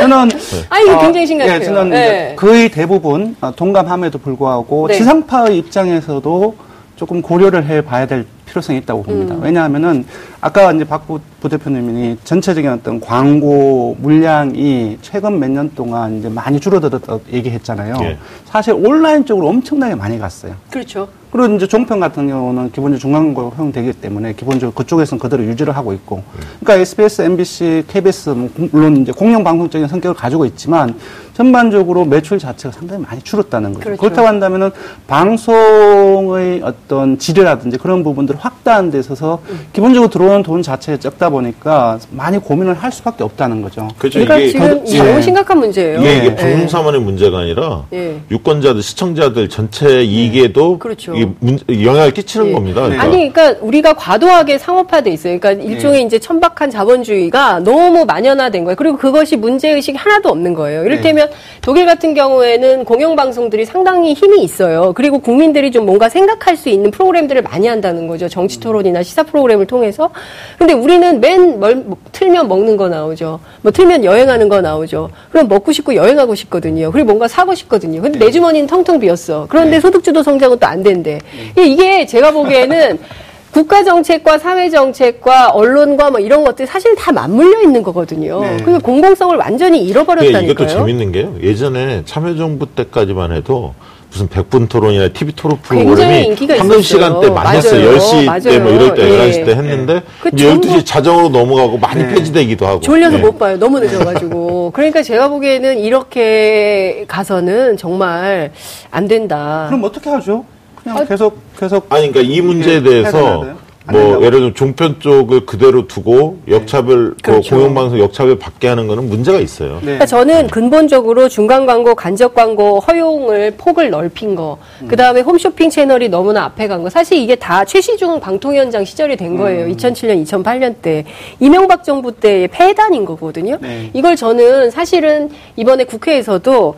저는 0.00 0.28
아, 0.70 0.78
이거 0.80 0.96
어, 0.96 1.00
굉장히 1.00 1.26
심각해요. 1.26 1.54
예, 1.56 1.60
저는 1.64 1.90
네. 1.90 2.26
이제 2.26 2.36
거의 2.36 2.68
대부분 2.68 3.36
어, 3.40 3.52
동감함에도 3.54 4.18
불구하고 4.18 4.88
네. 4.88 4.94
지상파의 4.94 5.58
입장에서도 5.58 6.54
조금 6.98 7.22
고려를 7.22 7.64
해봐야 7.64 8.06
될 8.08 8.26
필요성이 8.44 8.80
있다고 8.80 9.04
봅니다. 9.04 9.36
음. 9.36 9.40
왜냐하면은 9.42 10.04
아까 10.40 10.72
이제 10.72 10.84
박 10.84 11.06
부- 11.06 11.20
부대표님이 11.40 12.16
전체적인 12.24 12.68
어떤 12.72 12.98
광고 13.00 13.96
물량이 14.00 14.98
최근 15.00 15.38
몇 15.38 15.48
년 15.48 15.70
동안 15.76 16.18
이제 16.18 16.28
많이 16.28 16.58
줄어들었다고 16.58 17.22
얘기했잖아요. 17.32 17.94
예. 18.02 18.18
사실 18.46 18.74
온라인 18.74 19.24
쪽으로 19.24 19.46
엄청나게 19.48 19.94
많이 19.94 20.18
갔어요. 20.18 20.54
그렇죠. 20.72 21.08
그리고 21.30 21.54
이제 21.54 21.68
종편 21.68 22.00
같은 22.00 22.26
경우는 22.26 22.72
기본적으로 22.72 22.98
중간광고 22.98 23.50
허용되기 23.50 23.92
때문에 23.92 24.32
기본적으로 24.32 24.72
그쪽에서는 24.72 25.20
그대로 25.20 25.44
유지를 25.44 25.76
하고 25.76 25.92
있고. 25.92 26.22
그러니까 26.60 26.80
SBS, 26.82 27.22
MBC, 27.22 27.84
KBS, 27.86 28.30
뭐 28.30 28.48
공- 28.56 28.68
물론 28.72 28.96
이제 28.96 29.12
공영 29.12 29.44
방송적인 29.44 29.86
성격을 29.86 30.16
가지고 30.16 30.46
있지만 30.46 30.96
전반적으로 31.38 32.04
매출 32.04 32.36
자체가 32.40 32.72
상당히 32.72 33.04
많이 33.08 33.22
줄었다는 33.22 33.72
거죠. 33.74 33.84
그렇죠. 33.84 34.00
그렇다고 34.00 34.26
한다면은 34.26 34.72
방송의 35.06 36.62
어떤 36.64 37.16
질이라든지 37.16 37.78
그런 37.78 38.02
부분들을 38.02 38.40
확대하는 38.40 38.90
데 38.90 38.98
있어서 38.98 39.40
기본적으로 39.72 40.10
들어오는 40.10 40.42
돈 40.42 40.62
자체가 40.62 40.98
적다 40.98 41.30
보니까 41.30 42.00
많이 42.10 42.38
고민을 42.38 42.74
할 42.74 42.90
수밖에 42.90 43.22
없다는 43.22 43.62
거죠. 43.62 43.86
그렇죠. 43.98 44.18
그러니까 44.18 44.38
이게 44.38 44.50
지금 44.50 44.84
예. 44.88 44.98
너무 44.98 45.22
심각한 45.22 45.58
문제예요. 45.60 46.00
이게, 46.00 46.16
이게 46.16 46.26
예. 46.26 46.34
방송사만의 46.34 47.00
문제가 47.02 47.38
아니라 47.38 47.84
예. 47.92 48.20
유권자들, 48.32 48.82
시청자들 48.82 49.48
전체 49.48 50.02
이익에도 50.02 50.80
그렇죠. 50.80 51.14
이게 51.14 51.30
문- 51.38 51.60
영향을 51.70 52.10
끼치는 52.14 52.48
예. 52.48 52.52
겁니다. 52.52 52.80
그러니까. 52.82 53.02
아니, 53.04 53.32
그러니까 53.32 53.64
우리가 53.64 53.92
과도하게 53.92 54.58
상업화돼 54.58 55.12
있어요. 55.12 55.38
그러니까 55.38 55.64
일종의 55.64 56.02
이제 56.02 56.18
천박한 56.18 56.68
자본주의가 56.70 57.60
너무 57.60 58.04
만연화된 58.04 58.64
거예요. 58.64 58.74
그리고 58.74 58.96
그것이 58.96 59.36
문제 59.36 59.70
의식이 59.70 59.96
하나도 59.96 60.30
없는 60.30 60.54
거예요. 60.54 60.84
이를테면 60.84 61.27
독일 61.60 61.84
같은 61.84 62.14
경우에는 62.14 62.84
공영방송들이 62.84 63.64
상당히 63.64 64.14
힘이 64.14 64.42
있어요. 64.44 64.92
그리고 64.94 65.18
국민들이 65.18 65.72
좀 65.72 65.84
뭔가 65.84 66.08
생각할 66.08 66.56
수 66.56 66.68
있는 66.68 66.92
프로그램들을 66.92 67.42
많이 67.42 67.66
한다는 67.66 68.06
거죠. 68.06 68.28
정치 68.28 68.60
토론이나 68.60 69.02
시사 69.02 69.24
프로그램을 69.24 69.66
통해서. 69.66 70.10
근데 70.58 70.72
우리는 70.72 71.20
맨 71.20 71.58
멀, 71.58 71.74
뭐, 71.74 71.98
틀면 72.12 72.46
먹는 72.46 72.76
거 72.76 72.88
나오죠. 72.88 73.40
뭐 73.62 73.72
틀면 73.72 74.04
여행하는 74.04 74.48
거 74.48 74.60
나오죠. 74.60 75.10
그럼 75.32 75.48
먹고 75.48 75.72
싶고 75.72 75.94
여행하고 75.96 76.34
싶거든요. 76.36 76.92
그리고 76.92 77.06
뭔가 77.06 77.26
사고 77.26 77.54
싶거든요. 77.54 78.00
근데 78.00 78.18
내 78.18 78.30
주머니는 78.30 78.68
텅텅 78.68 79.00
비었어. 79.00 79.46
그런데 79.48 79.80
소득주도 79.80 80.22
성장은 80.22 80.58
또 80.60 80.68
안 80.68 80.82
된대. 80.82 81.18
이게 81.56 82.04
제가 82.04 82.30
보기에는 82.30 82.98
국가 83.52 83.82
정책과 83.82 84.38
사회 84.38 84.68
정책과 84.70 85.50
언론과 85.50 86.10
뭐 86.10 86.20
이런 86.20 86.44
것들이 86.44 86.66
사실 86.66 86.94
다 86.94 87.12
맞물려 87.12 87.62
있는 87.62 87.82
거거든요. 87.82 88.40
네. 88.40 88.56
그 88.64 88.78
공공성을 88.78 89.36
완전히 89.36 89.78
예, 89.80 89.82
잃어버렸다니까요. 89.84 90.50
이것도 90.50 90.66
재밌는 90.68 91.12
게요. 91.12 91.34
예전에 91.42 92.02
참여정부 92.04 92.66
때까지만 92.74 93.32
해도 93.32 93.74
무슨 94.10 94.26
백분 94.28 94.68
토론이나 94.68 95.08
TV 95.08 95.34
토론 95.34 95.58
프로그램이 95.62 96.28
황금 96.28 96.78
있었어요. 96.78 96.82
시간대 96.82 97.28
많이 97.30 97.58
했어요. 97.58 97.90
맞아요. 97.90 97.98
10시 97.98 98.42
때 98.44 98.58
뭐. 98.58 98.72
이럴 98.72 98.94
때 98.94 99.02
예. 99.02 99.18
11시 99.30 99.44
때 99.46 99.52
했는데 99.52 100.02
그 100.22 100.30
이제 100.32 100.48
전부- 100.48 100.66
12시 100.68 100.86
자정으로 100.86 101.28
넘어가고 101.28 101.76
많이 101.78 102.06
폐지되기도 102.06 102.66
하고. 102.66 102.80
졸려서 102.80 103.18
예. 103.18 103.22
못 103.22 103.38
봐요. 103.38 103.58
너무 103.58 103.80
늦어가지고. 103.80 104.70
그러니까 104.74 105.02
제가 105.02 105.28
보기에는 105.28 105.78
이렇게 105.78 107.04
가서는 107.08 107.76
정말 107.76 108.52
안 108.90 109.08
된다. 109.08 109.66
그럼 109.68 109.84
어떻게 109.84 110.08
하죠? 110.10 110.44
그냥 110.88 110.98
아, 110.98 111.04
계속 111.04 111.38
계속 111.58 111.86
아니 111.92 112.10
그러니까 112.10 112.34
이 112.34 112.40
문제에 112.40 112.82
대해서 112.82 113.44
뭐? 113.90 114.18
예를 114.18 114.30
들면 114.32 114.54
종편 114.54 115.00
쪽을 115.00 115.46
그대로 115.46 115.86
두고 115.86 116.38
역차별 116.48 117.14
그 117.22 117.30
그렇죠. 117.30 117.56
공영방송 117.56 117.98
역차별 117.98 118.38
받게 118.38 118.68
하는 118.68 118.86
거는 118.86 119.08
문제가 119.08 119.38
있어요. 119.38 119.76
네. 119.76 119.80
그러니까 119.80 120.06
저는 120.06 120.48
근본적으로 120.48 121.28
중간 121.28 121.64
광고, 121.64 121.94
간접 121.94 122.34
광고 122.34 122.80
허용을 122.80 123.54
폭을 123.56 123.88
넓힌 123.88 124.34
거, 124.34 124.58
그 124.86 124.96
다음에 124.96 125.22
홈쇼핑 125.22 125.70
채널이 125.70 126.10
너무나 126.10 126.44
앞에 126.44 126.68
간 126.68 126.82
거. 126.82 126.90
사실 126.90 127.18
이게 127.18 127.34
다 127.34 127.64
최시중 127.64 128.20
방통위원장 128.20 128.84
시절이 128.84 129.16
된 129.16 129.38
거예요. 129.38 129.66
2007년, 129.74 130.22
2008년 130.26 130.74
때 130.82 131.04
이명박 131.40 131.82
정부 131.82 132.12
때의 132.12 132.48
폐단인 132.48 133.06
거거든요. 133.06 133.56
네. 133.60 133.90
이걸 133.94 134.16
저는 134.16 134.70
사실은 134.70 135.30
이번에 135.56 135.84
국회에서도 135.84 136.74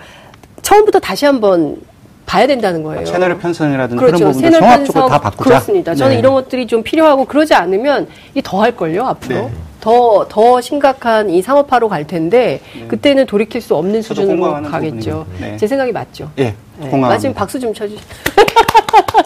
처음부터 0.63 1.01
다시 1.01 1.25
한번 1.25 1.77
봐야 2.31 2.47
된다는 2.47 2.85
거예요. 2.85 3.05
채널의 3.05 3.39
편성이라든지 3.41 3.99
그렇죠. 3.99 4.17
그런 4.19 4.33
부분들 4.33 4.53
채널 4.53 4.61
종합적으로 4.61 5.03
편성 5.03 5.09
다 5.11 5.21
바꾸자. 5.21 5.43
그렇습니다. 5.51 5.95
저는 5.97 6.13
네. 6.13 6.19
이런 6.21 6.33
것들이 6.33 6.69
좀 6.69 6.85
필요하고 6.85 7.25
그러지 7.25 7.55
않으면 7.55 8.07
이게 8.31 8.41
더할 8.45 8.77
걸요 8.77 9.05
앞으로. 9.07 9.35
네. 9.35 9.51
더, 9.81 10.27
더 10.29 10.61
심각한 10.61 11.31
이 11.31 11.43
상업화로 11.43 11.89
갈 11.89 12.07
텐데, 12.07 12.61
그때는 12.87 13.27
돌이킬 13.27 13.61
수 13.63 13.75
없는 13.75 14.03
수준으로 14.03 14.63
가겠죠. 14.63 15.27
네. 15.41 15.57
제 15.57 15.67
생각이 15.67 15.91
맞죠. 15.91 16.31
예, 16.39 16.55
네. 16.79 16.89
공감. 16.89 17.11
마지막 17.11 17.35
박수 17.35 17.59
좀 17.59 17.73
쳐주세요. 17.73 18.05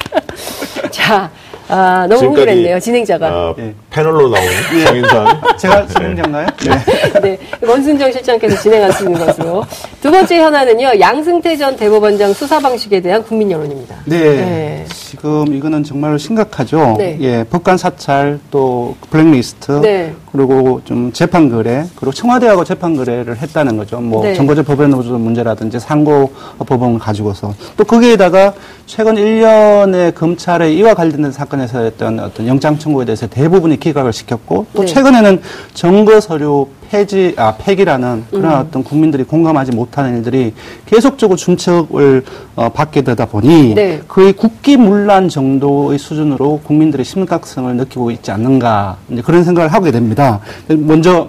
자, 0.92 1.30
아, 1.68 2.06
너무 2.08 2.28
흥분했네요, 2.28 2.78
진행자가. 2.78 3.26
아, 3.26 3.54
예. 3.58 3.75
패널로 3.95 4.29
나오는 4.29 4.53
정인상. 4.85 5.41
제가 5.57 5.87
진행자인가요? 5.87 6.47
네. 6.65 7.21
네, 7.23 7.39
원순정 7.65 8.11
실장께서 8.11 8.61
진행하시는 8.61 9.13
것으로. 9.13 9.65
두 10.03 10.11
번째 10.11 10.41
현안은요, 10.41 10.99
양승태 10.99 11.57
전 11.57 11.77
대법원장 11.77 12.33
수사 12.33 12.59
방식에 12.59 13.01
대한 13.01 13.23
국민 13.23 13.53
여론입니다. 13.53 13.95
네. 14.07 14.19
네. 14.19 14.85
지금 14.89 15.55
이거는 15.55 15.85
정말로 15.85 16.19
심각하죠. 16.19 16.97
네. 16.99 17.17
예, 17.21 17.45
법관 17.45 17.79
사찰 17.79 18.41
또 18.51 18.97
블랙리스트 19.11 19.81
네. 19.81 20.13
그리고 20.33 20.81
좀 20.85 21.13
재판 21.13 21.49
거래 21.49 21.85
그리고 21.95 22.13
청와대하고 22.13 22.65
재판 22.65 22.97
거래를 22.97 23.37
했다는 23.37 23.77
거죠. 23.77 24.01
뭐 24.01 24.25
네. 24.25 24.35
정거제 24.35 24.63
법원 24.63 24.91
노조 24.91 25.17
문제라든지 25.17 25.79
상고 25.79 26.33
법원을 26.59 26.99
가지고서 26.99 27.55
또 27.77 27.85
거기에다가 27.85 28.55
최근 28.87 29.15
1년의 29.15 30.15
검찰의 30.17 30.77
이와 30.77 30.95
관련된 30.95 31.31
사건에서 31.31 31.83
했던 31.85 32.19
어떤 32.19 32.49
영장 32.49 32.77
청구에 32.77 33.05
대해서 33.05 33.29
대부분이 33.29 33.79
기각을 33.85 34.12
시켰고 34.12 34.67
또 34.75 34.81
네. 34.81 34.87
최근에는 34.87 35.41
정거 35.75 36.21
서류 36.21 36.69
폐지 36.91 37.35
아 37.37 37.55
폐기라는 37.59 38.25
그런 38.31 38.55
어떤 38.55 38.83
국민들이 38.85 39.25
공감하지 39.25 39.73
못하는 39.73 40.19
일들이 40.19 40.55
계속적으로 40.87 41.37
준척을 41.37 42.25
어, 42.57 42.69
받게 42.71 43.03
되다 43.03 43.26
보니 43.26 43.75
네. 43.75 44.00
거의 44.09 44.33
국기문란 44.33 45.29
정도의 45.29 45.99
수준으로 45.99 46.61
국민들의 46.64 47.05
심각성을 47.05 47.75
느끼고 47.76 48.11
있지 48.11 48.31
않는가 48.31 48.97
이제 49.11 49.23
그런 49.23 49.45
생각을 49.45 49.73
하게 49.73 49.91
됩니다. 49.91 50.41
먼저 50.69 51.29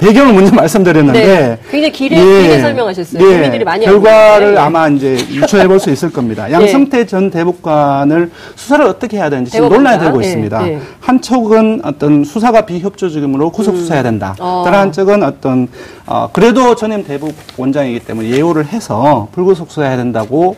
배경을 0.00 0.32
먼저 0.32 0.52
말씀드렸는데 0.56 1.24
네. 1.24 1.58
굉장히 1.70 1.92
길게- 1.92 2.14
길게 2.16 2.60
설명하셨어요. 2.60 3.22
국민들이 3.22 3.64
많이 3.64 3.84
결과를. 3.84 4.56
아마 4.58 4.88
이제 4.88 5.12
유추해 5.30 5.66
볼 5.68 5.78
수 5.78 5.90
있을 5.90 6.10
겁니다. 6.12 6.50
양성태 6.52 7.06
전 7.06 7.30
대법관을 7.30 8.30
수사를 8.56 8.84
어떻게 8.86 9.18
해야 9.18 9.28
되는지 9.30 9.52
지금? 9.52 9.68
네. 9.68 9.74
논란이 9.76 9.98
되고 10.02 10.18
네, 10.18 10.26
있습니다. 10.26 10.62
네. 10.62 10.78
한쪽은 11.00 11.82
어떤 11.84 12.24
수사가 12.24 12.66
비협조적이므로 12.66 13.50
구속 13.50 13.76
수사해야 13.76 14.02
된다. 14.02 14.34
어. 14.40 14.62
다른 14.64 14.78
한쪽은 14.80 15.22
어떤 15.22 15.68
어, 16.06 16.28
그래도 16.32 16.74
전임 16.74 17.04
대법원장이기 17.04 18.00
때문에 18.00 18.30
예우를 18.30 18.66
해서 18.66 19.28
불구속 19.32 19.70
수사해야 19.70 19.96
된다고 19.96 20.56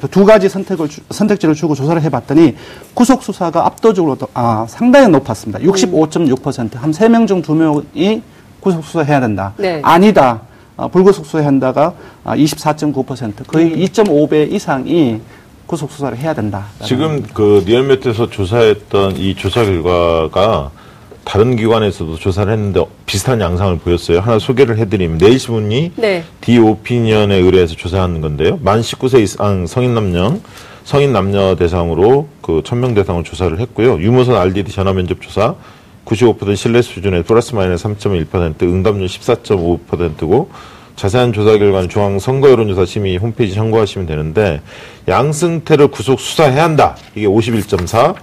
그두 0.00 0.24
가지 0.24 0.48
선택을 0.48 0.88
주- 0.88 1.02
선택지를 1.10 1.54
주고 1.54 1.74
조사를 1.74 2.00
해봤더니 2.02 2.54
구속 2.94 3.22
수사가 3.22 3.66
압도적으로 3.66 4.14
더- 4.16 4.28
아, 4.34 4.64
상당히 4.68 5.08
높았습니다. 5.08 5.58
65.6%한 5.60 6.92
세 6.92 7.08
명 7.08 7.26
중 7.26 7.42
두 7.42 7.54
명이 7.54 8.22
구속 8.64 8.82
수사해야 8.82 9.20
된다. 9.20 9.52
네. 9.58 9.80
아니다. 9.84 10.40
어, 10.76 10.88
불구속 10.88 11.26
수사해야 11.26 11.46
한다가 11.46 11.92
아, 12.24 12.34
24.9% 12.34 13.46
거의 13.46 13.76
2.5배 13.86 14.50
이상이 14.50 15.20
구속 15.66 15.92
수사를 15.92 16.16
해야 16.16 16.32
된다. 16.32 16.64
지금 16.82 17.22
그 17.34 17.62
리얼메트에서 17.66 18.30
조사했던 18.30 19.18
이 19.18 19.34
조사 19.34 19.64
결과가 19.64 20.70
다른 21.24 21.56
기관에서도 21.56 22.16
조사를 22.16 22.50
했는데 22.52 22.84
비슷한 23.06 23.40
양상을 23.40 23.78
보였어요. 23.78 24.20
하나 24.20 24.38
소개를 24.38 24.78
해드리면 24.78 25.18
내일신문이 25.18 25.92
네. 25.96 26.24
디오피니언에 26.40 27.36
의뢰해서 27.36 27.74
조사하는 27.74 28.22
건데요. 28.22 28.58
만 28.62 28.80
19세 28.80 29.20
이상 29.22 29.66
성인 29.66 29.94
남녀, 29.94 30.36
성인 30.84 31.12
남녀 31.12 31.54
대상으로 31.56 32.28
그 32.40 32.62
1000명 32.62 32.94
대상으로 32.94 33.24
조사를 33.24 33.58
했고요. 33.60 34.00
유무선 34.00 34.36
RDD 34.36 34.72
전화 34.72 34.92
면접 34.92 35.20
조사 35.20 35.54
95% 36.04 36.56
신뢰 36.56 36.82
수준에 36.82 37.22
플러스 37.22 37.54
마이너스 37.54 37.84
3.1% 37.88 38.62
응답률 38.62 39.06
14.5%고 39.06 40.50
자세한 40.96 41.32
조사 41.32 41.56
결과는 41.58 41.88
중앙 41.88 42.18
선거 42.18 42.50
여론조사 42.50 42.84
심의 42.84 43.16
홈페이지 43.16 43.54
참고하시면 43.54 44.06
되는데 44.06 44.60
양승태를 45.08 45.88
구속 45.88 46.20
수사해야 46.20 46.62
한다. 46.64 46.96
이게 47.14 47.26
51.4. 47.26 48.14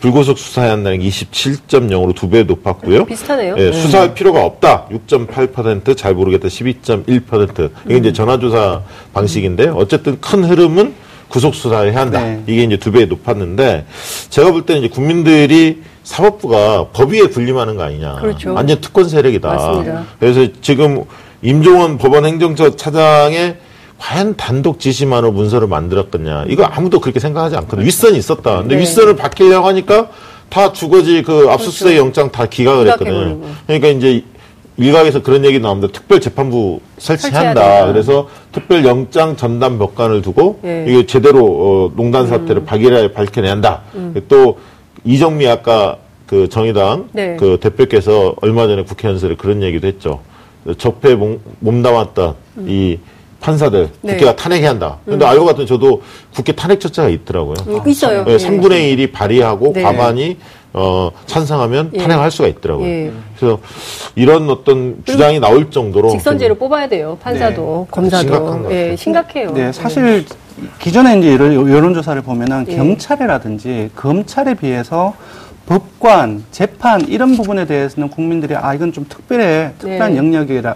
불구속 0.00 0.38
수사해야 0.38 0.72
한다는 0.72 1.00
게 1.00 1.08
27.0으로 1.08 2.14
두 2.14 2.30
배 2.30 2.42
높았고요. 2.44 3.04
비슷하네요. 3.04 3.54
예, 3.58 3.70
수사할 3.72 4.14
필요가 4.14 4.44
없다. 4.46 4.86
6.8%, 4.90 5.94
잘 5.96 6.14
모르겠다. 6.14 6.48
12.1%. 6.48 7.70
이게 7.84 7.96
이제 7.96 8.12
전화조사 8.12 8.80
방식인데 9.12 9.68
어쨌든 9.68 10.18
큰 10.20 10.44
흐름은 10.44 10.94
구속 11.30 11.54
수사해야 11.54 11.98
한다. 11.98 12.20
네. 12.22 12.42
이게 12.46 12.64
이제 12.64 12.76
두 12.76 12.90
배 12.90 13.06
높았는데 13.06 13.86
제가 14.28 14.50
볼 14.50 14.66
때는 14.66 14.82
이제 14.82 14.90
국민들이 14.92 15.82
사법부가 16.02 16.88
법 16.92 17.12
위에 17.12 17.20
군림하는 17.28 17.76
거 17.76 17.84
아니냐. 17.84 18.16
그렇죠. 18.16 18.52
완전 18.52 18.80
특권 18.80 19.08
세력이다. 19.08 19.48
맞습니다. 19.48 20.04
그래서 20.18 20.46
지금 20.60 21.04
임종원 21.42 21.98
법원 21.98 22.26
행정처 22.26 22.74
차장의 22.76 23.56
과연 23.98 24.34
단독 24.36 24.80
지시만으로 24.80 25.30
문서를 25.30 25.68
만들었겠냐. 25.68 26.46
이거 26.48 26.64
아무도 26.64 27.00
그렇게 27.00 27.20
생각하지 27.20 27.56
않거든요. 27.56 27.86
윗선이 27.86 28.18
있었다. 28.18 28.58
근데 28.58 28.74
네. 28.74 28.80
윗선을 28.82 29.14
바뀌려고 29.16 29.68
하니까 29.68 30.08
다 30.48 30.72
두거지 30.72 31.22
그 31.22 31.46
압수수색 31.48 31.96
영장 31.96 32.32
다 32.32 32.46
기각을 32.46 32.90
했거든요. 32.90 33.38
그러니까 33.66 33.88
이제 33.88 34.24
일각에서 34.80 35.22
그런 35.22 35.44
얘기 35.44 35.60
나옵니다. 35.60 35.92
특별 35.92 36.20
재판부 36.20 36.80
설치해야 36.96 37.32
설치한다. 37.54 37.86
그래서 37.86 38.28
특별 38.50 38.84
영장 38.84 39.36
전담 39.36 39.78
법관을 39.78 40.22
두고 40.22 40.60
예. 40.64 40.86
이게 40.88 41.06
제대로 41.06 41.44
어, 41.44 41.92
농단 41.94 42.26
사태를 42.26 42.64
박일하에 42.64 43.12
밝혀내야 43.12 43.52
한다. 43.52 43.82
또 44.28 44.58
이정미 45.04 45.46
아까 45.46 45.98
그 46.26 46.48
정의당 46.48 47.08
네. 47.12 47.36
그 47.38 47.58
대표께서 47.60 48.34
얼마 48.40 48.66
전에 48.66 48.84
국회 48.84 49.08
연설에 49.08 49.34
그런 49.34 49.62
얘기도 49.62 49.86
했죠. 49.86 50.20
적폐 50.78 51.14
몸, 51.14 51.40
몸담았던 51.60 52.34
이 52.66 52.98
판사들 53.40 53.88
네. 54.02 54.12
국회가 54.12 54.36
탄핵해야 54.36 54.70
한다. 54.70 54.98
근데 55.04 55.24
알고 55.24 55.46
봤더니 55.46 55.66
저도 55.66 56.02
국회 56.34 56.52
탄핵 56.52 56.78
절차가 56.78 57.08
있더라고요. 57.08 57.54
음, 57.66 57.88
있어요. 57.88 58.24
네, 58.24 58.34
예. 58.34 58.36
3분의 58.36 58.96
1이 58.96 59.12
발의하고 59.12 59.72
네. 59.74 59.82
과반이 59.82 60.36
어, 60.72 61.10
찬성하면 61.26 61.90
예. 61.94 61.98
탄핵할 61.98 62.30
수가 62.30 62.48
있더라고요. 62.48 62.86
예. 62.86 63.12
그래서 63.36 63.58
이런 64.14 64.48
어떤 64.50 65.02
주장이 65.04 65.40
나올 65.40 65.70
정도로 65.70 66.10
직선제로 66.10 66.54
뽑아야 66.54 66.88
돼요. 66.88 67.18
판사도 67.20 67.88
검사도. 67.90 68.22
심각한 68.22 68.62
것 68.62 68.72
예. 68.72 68.96
심각해요. 68.96 69.52
네, 69.52 69.72
사실 69.72 70.24
기존에 70.78 71.18
이제 71.18 71.32
여론, 71.32 71.70
여론조사를 71.70 72.22
보면은 72.22 72.66
예. 72.68 72.76
경찰이라든지 72.76 73.90
검찰에 73.96 74.54
비해서 74.54 75.14
법관, 75.66 76.44
재판 76.50 77.00
이런 77.02 77.36
부분에 77.36 77.64
대해서는 77.64 78.10
국민들이 78.10 78.54
아 78.56 78.74
이건 78.74 78.92
좀 78.92 79.06
특별해 79.08 79.72
특별한 79.78 80.12
네. 80.12 80.18
영역이라 80.18 80.74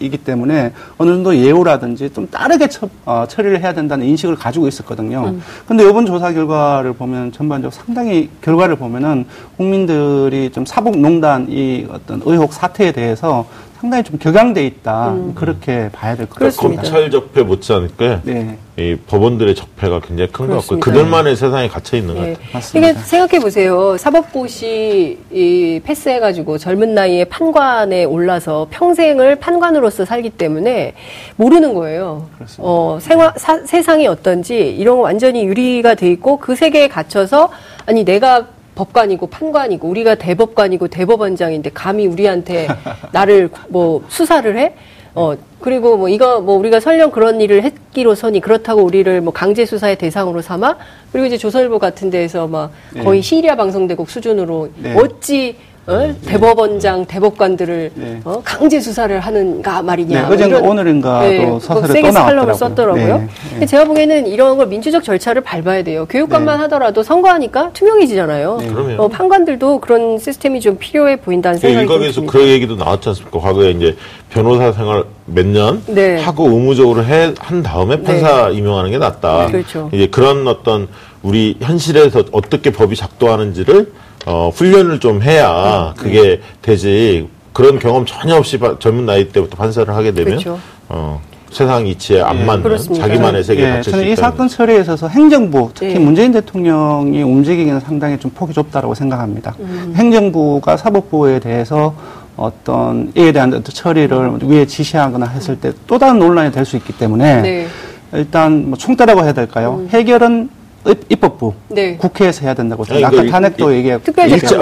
이, 0.00 0.06
이기 0.06 0.18
때문에 0.18 0.72
어느 0.98 1.10
정도 1.10 1.36
예우라든지 1.36 2.12
좀 2.12 2.26
빠르게 2.26 2.68
처, 2.68 2.88
어, 3.04 3.24
처리를 3.28 3.60
해야 3.60 3.72
된다는 3.72 4.06
인식을 4.06 4.36
가지고 4.36 4.68
있었거든요. 4.68 5.24
음. 5.28 5.42
근데 5.66 5.88
이번 5.88 6.06
조사 6.06 6.32
결과를 6.32 6.92
보면 6.94 7.32
전반적으로 7.32 7.70
상당히 7.70 8.28
결과를 8.42 8.76
보면은 8.76 9.26
국민들이 9.56 10.50
좀 10.50 10.66
사법농단 10.66 11.46
이 11.48 11.86
어떤 11.90 12.20
의혹 12.24 12.52
사태에 12.52 12.92
대해서 12.92 13.46
상당히 13.80 14.04
좀 14.04 14.18
격양돼 14.18 14.66
있다 14.66 15.14
그렇게 15.34 15.88
봐야 15.90 16.14
될것 16.14 16.38
음. 16.42 16.44
같습니다. 16.46 16.82
검찰 16.82 17.10
적폐 17.10 17.42
못지않게 17.42 18.18
네. 18.24 18.58
이 18.76 18.94
법원들의 19.06 19.54
적폐가 19.54 20.00
굉장히 20.00 20.30
큰 20.30 20.48
것 20.48 20.56
같고. 20.60 20.80
그들만의 20.80 21.34
세상에 21.34 21.66
갇혀 21.68 21.96
있는 21.96 22.14
것 22.14 22.26
예. 22.26 22.32
같아요. 22.34 22.46
맞습니다. 22.52 22.90
이게 22.90 22.98
생각해 23.00 23.40
보세요. 23.40 23.96
사법고시 23.96 25.18
이 25.32 25.80
패스해가지고 25.82 26.58
젊은 26.58 26.94
나이에 26.94 27.24
판관에 27.24 28.04
올라서 28.04 28.66
평생을 28.70 29.36
판관으로서 29.36 30.04
살기 30.04 30.30
때문에 30.30 30.92
모르는 31.36 31.72
거예요. 31.72 32.26
그렇습니다. 32.34 32.62
어, 32.62 32.98
생화, 33.00 33.32
사- 33.36 33.64
세상이 33.64 34.06
어떤지 34.06 34.58
이런 34.58 34.96
거 34.96 35.02
완전히 35.02 35.44
유리가 35.44 35.94
돼 35.94 36.10
있고 36.10 36.36
그 36.36 36.54
세계에 36.54 36.88
갇혀서 36.88 37.48
아니 37.86 38.04
내가 38.04 38.46
법관이고 38.80 39.26
판관이고 39.26 39.86
우리가 39.86 40.14
대법관이고 40.14 40.88
대법원장인데 40.88 41.70
감히 41.74 42.06
우리한테 42.06 42.66
나를 43.12 43.50
뭐 43.68 44.02
수사를 44.08 44.56
해? 44.56 44.74
어 45.14 45.34
그리고 45.60 45.96
뭐 45.96 46.08
이거 46.08 46.40
뭐 46.40 46.56
우리가 46.56 46.78
설령 46.80 47.10
그런 47.10 47.40
일을 47.40 47.62
했기로서니 47.64 48.40
그렇다고 48.40 48.82
우리를 48.82 49.20
뭐 49.20 49.32
강제 49.32 49.66
수사의 49.66 49.98
대상으로 49.98 50.40
삼아 50.40 50.76
그리고 51.12 51.26
이제 51.26 51.36
조선일보 51.36 51.78
같은 51.80 52.10
데에서 52.10 52.46
막 52.46 52.70
거의 53.02 53.20
시리아 53.20 53.56
방송대국 53.56 54.08
수준으로 54.08 54.70
네. 54.76 54.94
어찌 54.94 55.56
어? 55.90 56.14
대법원장 56.24 57.04
대법관들을 57.06 57.90
네. 57.94 58.20
어? 58.24 58.40
강제 58.44 58.78
수사를 58.80 59.18
하는가 59.18 59.82
말이냐 59.82 60.20
네, 60.20 60.26
뭐 60.26 60.34
어젠가 60.34 60.58
이런- 60.58 60.70
오늘인가 60.70 61.20
네, 61.22 61.46
또 61.46 61.58
세게 61.86 62.08
또 62.08 62.12
나왔더라고요. 62.12 62.54
썼더라고요. 62.54 63.18
네, 63.18 63.28
근데 63.50 63.66
제가 63.66 63.84
보기에는 63.84 64.26
이런 64.28 64.56
걸 64.56 64.68
민주적 64.68 65.02
절차를 65.02 65.42
밟아야 65.42 65.82
돼요. 65.82 66.06
교육감만 66.08 66.56
네. 66.56 66.62
하더라도 66.62 67.02
선거하니까 67.02 67.70
투명해지잖아요. 67.72 68.56
네. 68.60 68.66
그럼요. 68.68 69.02
어, 69.02 69.08
판관들도 69.08 69.80
그런 69.80 70.18
시스템이 70.18 70.60
좀 70.60 70.76
필요해 70.78 71.16
보인다는 71.16 71.58
그 71.58 71.66
생각이 71.66 71.86
일각에서 71.86 72.12
듭니다. 72.14 72.32
그 72.32 72.48
얘기도 72.48 72.76
나왔지 72.76 73.08
않습니까? 73.08 73.38
과거에 73.40 73.70
이제 73.70 73.96
변호사 74.30 74.70
생활 74.72 75.04
몇년 75.26 75.82
네. 75.86 76.20
하고 76.20 76.48
의무적으로 76.50 77.04
해, 77.04 77.34
한 77.38 77.62
다음에 77.62 78.00
판사 78.02 78.48
임용하는 78.50 78.90
게 78.90 78.98
낫다. 78.98 79.46
네, 79.46 79.52
그렇죠. 79.52 79.90
이제 79.92 80.06
그런 80.06 80.46
어떤 80.46 80.88
우리 81.22 81.56
현실에서 81.60 82.24
어떻게 82.32 82.70
법이 82.70 82.96
작동하는지를 82.96 83.92
어, 84.26 84.50
훈련을 84.54 85.00
좀 85.00 85.22
해야 85.22 85.92
네. 85.96 86.02
그게 86.02 86.40
되지. 86.62 87.28
그런 87.52 87.78
경험 87.78 88.06
전혀 88.06 88.36
없이 88.36 88.58
바- 88.58 88.78
젊은 88.78 89.06
나이 89.06 89.28
때부터 89.28 89.56
판사를 89.56 89.92
하게 89.94 90.12
되면 90.12 90.30
그렇죠. 90.38 90.58
어, 90.88 91.20
세상 91.50 91.84
이치에 91.86 92.20
안 92.22 92.46
맞는 92.46 92.62
그렇습니다. 92.62 93.06
자기만의 93.08 93.42
세계에 93.42 93.64
예, 93.64 93.68
갇힐 93.70 93.84
수 93.84 93.90
저는 93.90 94.06
이. 94.06 94.14
사건 94.16 94.46
처리에 94.48 94.80
있어서 94.82 95.08
행정부, 95.08 95.70
특히 95.74 95.94
예. 95.94 95.98
문재인 95.98 96.30
대통령이 96.30 97.22
움직이기는 97.22 97.80
상당히 97.80 98.18
좀 98.18 98.30
폭이 98.30 98.52
좁다라고 98.52 98.94
생각합니다. 98.94 99.56
음. 99.58 99.92
행정부가 99.96 100.76
사법부에 100.76 101.40
대해서 101.40 101.94
어떤 102.36 103.12
이에 103.16 103.32
대한 103.32 103.52
어떤 103.52 103.64
처리를 103.64 104.38
위에 104.44 104.64
지시하거나 104.64 105.26
했을 105.26 105.56
때 105.58 105.72
또 105.88 105.98
다른 105.98 106.18
논란이 106.20 106.52
될 106.52 106.64
수 106.64 106.76
있기 106.76 106.92
때문에 106.92 107.42
네. 107.42 107.66
일단 108.12 108.68
뭐 108.70 108.78
총대라고 108.78 109.24
해야 109.24 109.32
될까요? 109.32 109.80
음. 109.80 109.88
해결은 109.90 110.48
입- 110.88 111.12
입법부, 111.12 111.52
네. 111.68 111.96
국회에서 111.96 112.40
해야 112.42 112.54
된다고 112.54 112.84
아니, 112.88 113.00
생각합니다. 113.00 113.20
아까 113.20 113.26
그 113.26 113.30
탄핵도 113.30 113.70
일- 113.70 113.78
얘기했고. 113.78 114.12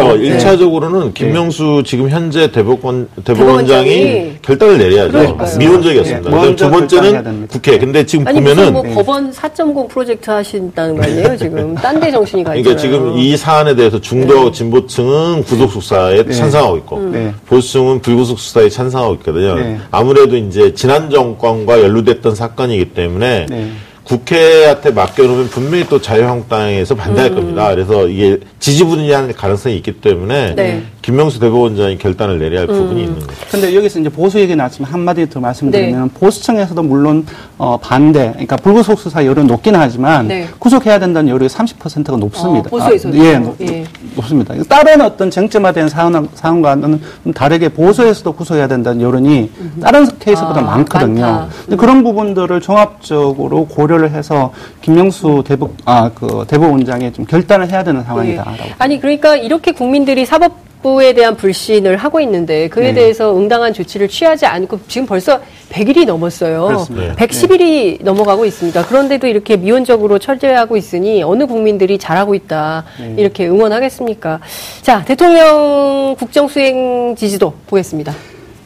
어, 0.01 0.15
네. 0.17 0.27
일차적으로는 0.27 1.15
김명수 1.15 1.83
지금 1.87 2.11
현재 2.11 2.51
대법원 2.51 3.09
대법원장이 3.25 3.89
대법원장이 3.89 4.37
결단을 4.43 4.79
내려야죠. 4.79 5.13
그러니까요. 5.13 5.59
미온적이었습니다. 5.59 6.31
네, 6.43 6.57
두 6.57 6.71
번째는. 6.71 7.47
국회. 7.49 7.79
근데 7.79 8.05
지금 8.05 8.27
아니 8.27 8.41
보면은 8.41 8.73
뭐 8.73 8.83
법원 8.83 9.31
4.0 9.31 9.89
프로젝트 9.89 10.29
하신다는 10.31 10.97
거 10.97 11.03
아니에요 11.05 11.37
지금 11.37 11.75
딴 11.77 12.01
데 12.01 12.11
정신이 12.11 12.43
가 12.45 12.55
있잖아요. 12.57 12.77
그러니까 12.77 12.81
지금 12.83 13.19
이 13.19 13.37
사안에 13.37 13.75
대해서 13.77 14.01
중도 14.01 14.51
진보층은 14.51 15.45
구속 15.45 15.71
수사에 15.73 16.25
찬성하고 16.29 16.77
있고 16.79 16.99
네. 17.13 17.33
보수층은 17.47 18.01
불구속 18.01 18.39
수사에 18.41 18.69
찬성하고 18.69 19.15
있거든요. 19.17 19.55
네. 19.55 19.79
아무래도 19.93 20.37
이제 20.37 20.75
지난 20.75 21.11
정권과 21.11 21.81
연루됐던 21.83 22.35
사건이기 22.35 22.87
때문에 22.95 23.47
네. 23.49 23.71
국회한테 24.09 24.91
맡겨놓으면 24.91 25.49
분명히 25.49 25.87
또 25.87 26.01
자유한국당에서 26.01 26.95
반대할 26.95 27.35
겁니다. 27.35 27.69
그래서 27.69 28.09
이게 28.09 28.41
지지분이하는 28.59 29.35
가능성이 29.35 29.77
있기 29.77 30.01
때문에 30.01 30.55
네. 30.55 30.83
김명수 31.03 31.39
대법원장이 31.41 31.99
결단을 31.99 32.39
내려야 32.39 32.61
할 32.61 32.67
부분이 32.67 33.03
있는 33.03 33.19
거죠. 33.21 33.33
근데 33.51 33.75
여기서 33.75 34.01
이제 34.01 34.09
보수 34.09 34.41
얘기 34.41 34.57
나왔지만 34.57 34.91
한마디 34.91 35.29
더 35.29 35.41
말씀드리면 35.41 36.11
네. 36.13 36.21
보수층에서도 36.21 36.83
물론 36.83 37.27
어, 37.59 37.79
반대, 37.79 38.31
그러니까 38.31 38.57
불구속 38.57 38.99
수사 38.99 39.25
여론 39.25 39.47
높기는 39.47 39.79
하지만 39.79 40.27
네. 40.27 40.49
구속해야 40.59 40.99
된다는 40.99 41.29
여론이 41.29 41.49
30%가 41.49 42.17
높습니다. 42.17 42.69
어, 42.69 42.71
보수에서도? 42.71 43.15
아, 43.15 43.25
예, 43.25 43.39
높, 43.39 43.57
예. 43.61 43.85
높습니다. 44.17 44.55
다른 44.69 45.01
어떤 45.03 45.31
쟁점화된 45.31 45.89
사안, 45.89 46.29
사안과는 46.35 47.01
좀 47.25 47.33
다르게 47.33 47.69
보수에서도 47.69 48.33
구속해야 48.33 48.69
된다는 48.69 49.03
여론이 49.03 49.51
다른 49.83 50.07
케이스보다 50.19 50.61
아, 50.61 50.63
많거든요. 50.63 51.21
많다. 51.21 51.49
근데 51.65 51.77
그런 51.77 52.03
부분들을 52.03 52.61
종합적으로 52.61 53.67
고려 53.67 53.98
를 53.99 54.11
해서 54.13 54.53
김명수 54.81 55.43
대법 55.47 55.73
아그 55.85 56.45
대법원장이 56.49 57.13
좀 57.13 57.25
결단을 57.25 57.71
해야 57.71 57.83
되는 57.83 58.05
상황이다라고. 58.05 58.65
예. 58.65 58.75
아니 58.79 59.01
그러니까 59.01 59.37
이렇게 59.37 59.73
국민들이 59.73 60.25
사법 60.25 60.69
부에 60.83 61.13
대한 61.13 61.37
불신을 61.37 61.97
하고 61.97 62.21
있는데 62.21 62.69
그에 62.69 62.89
네. 62.89 62.95
대해서 62.95 63.37
응당한 63.37 63.73
조치를 63.73 64.09
취하지 64.09 64.47
않고 64.47 64.81
지금 64.87 65.07
벌써 65.07 65.41
100일이 65.71 66.07
넘었어요. 66.07 66.67
그렇습니다. 66.67 67.15
110일이 67.17 68.03
넘어가고 68.03 68.45
있습니다. 68.45 68.87
그런데도 68.87 69.27
이렇게 69.27 69.57
미온적으로 69.57 70.19
철저하고 70.19 70.77
있으니 70.77 71.23
어느 71.23 71.47
국민들이 71.47 71.99
잘하고 71.99 72.35
있다 72.35 72.85
네. 73.01 73.15
이렇게 73.19 73.49
응원하겠습니까? 73.49 74.41
자 74.83 75.05
대통령 75.05 76.15
국정수행 76.17 77.17
지지도 77.17 77.55
보겠습니다. 77.67 78.15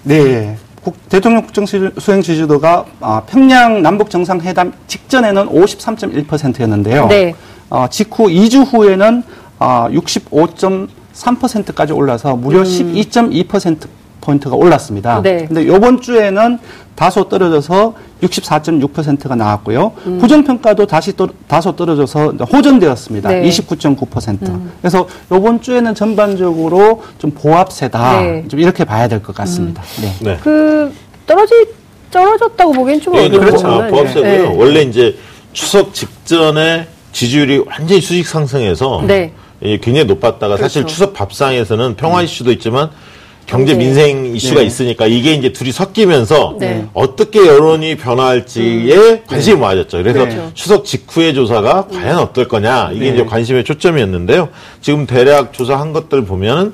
네. 0.05 0.57
국- 0.83 1.09
대통령 1.09 1.43
국정 1.43 1.67
시- 1.67 1.91
수행 1.99 2.23
지지도가 2.23 2.85
아, 3.01 3.23
평양 3.27 3.83
남북 3.83 4.11
정상회담 4.11 4.73
직전에는 4.87 5.49
53.1%였는데요. 5.49 7.07
네. 7.09 7.35
어, 7.71 7.87
직후 7.89 8.29
2주 8.29 8.65
후에는 8.73 9.23
아, 9.59 9.89
65.3%까지 9.91 11.93
올라서 11.93 12.37
무려 12.37 12.63
12.2% 12.63 13.87
포인트가 14.23 14.57
올랐습니다. 14.57 15.19
음. 15.19 15.23
네. 15.23 15.45
근데 15.47 15.63
이번 15.65 16.01
주에는 16.01 16.59
다소 16.95 17.29
떨어져서 17.29 17.95
64.6%가 18.23 19.35
나왔고요. 19.35 19.93
부정평가도 20.21 20.87
다시 20.87 21.13
또, 21.15 21.29
다소 21.49 21.75
떨어져서 21.77 22.35
호전되었습니다. 22.51 23.29
음. 23.29 23.35
네. 23.35 23.43
음. 23.43 23.49
29.9%. 23.51 24.61
그래서 24.81 25.07
이번 25.27 25.61
주에는 25.61 25.95
전반적으로 25.95 27.03
좀 27.19 27.31
보합세다. 27.33 28.21
네. 28.23 28.45
좀 28.49 28.61
이렇게 28.61 28.85
봐야 28.85 29.09
될 29.09 29.23
것 29.23 29.35
같습니다. 29.37 29.83
네. 30.01 30.13
네. 30.21 30.39
그 30.43 30.93
떨어지 31.27 31.55
떨어졌다고 32.11 32.73
보기엔 32.73 33.01
좀 33.01 33.17
예, 33.17 33.29
그렇죠. 33.29 33.57
거구나. 33.67 33.87
보합세고요. 33.89 34.23
네. 34.51 34.57
원래 34.57 34.83
이제 34.83 35.17
추석 35.53 35.95
직전에 35.95 36.87
지지율이 37.13 37.65
완전히 37.67 38.01
수직 38.01 38.27
상승해서 38.27 39.03
네. 39.07 39.33
예, 39.65 39.79
굉장히 39.79 40.07
높았다가 40.07 40.57
사실 40.57 40.83
그렇죠. 40.83 40.93
추석 40.95 41.15
밥상에서는 41.15 41.95
평화 41.97 42.23
이슈도 42.23 42.51
있지만 42.53 42.91
경제 43.47 43.73
경제. 43.73 43.75
민생 43.75 44.35
이슈가 44.35 44.61
네. 44.61 44.67
있으니까 44.67 45.07
이게 45.07 45.33
이제 45.35 45.53
둘이 45.53 45.73
섞이면서 45.73 46.57
네. 46.59 46.87
어떻게 46.95 47.47
여론이 47.47 47.97
변화할지에 47.97 49.23
관심이 49.27 49.57
모아졌죠. 49.57 49.99
그래서 49.99 50.21
그렇죠. 50.21 50.51
추석 50.55 50.85
직후의 50.85 51.35
조사가 51.35 51.89
과연 51.89 52.19
어떨 52.19 52.49
거냐 52.49 52.91
이게 52.93 53.07
네. 53.07 53.15
이제 53.15 53.25
관심의 53.25 53.65
초점이었는데요. 53.65 54.49
지금 54.81 55.07
대략 55.07 55.53
조사한 55.53 55.93
것들 55.93 56.25
보면은 56.25 56.73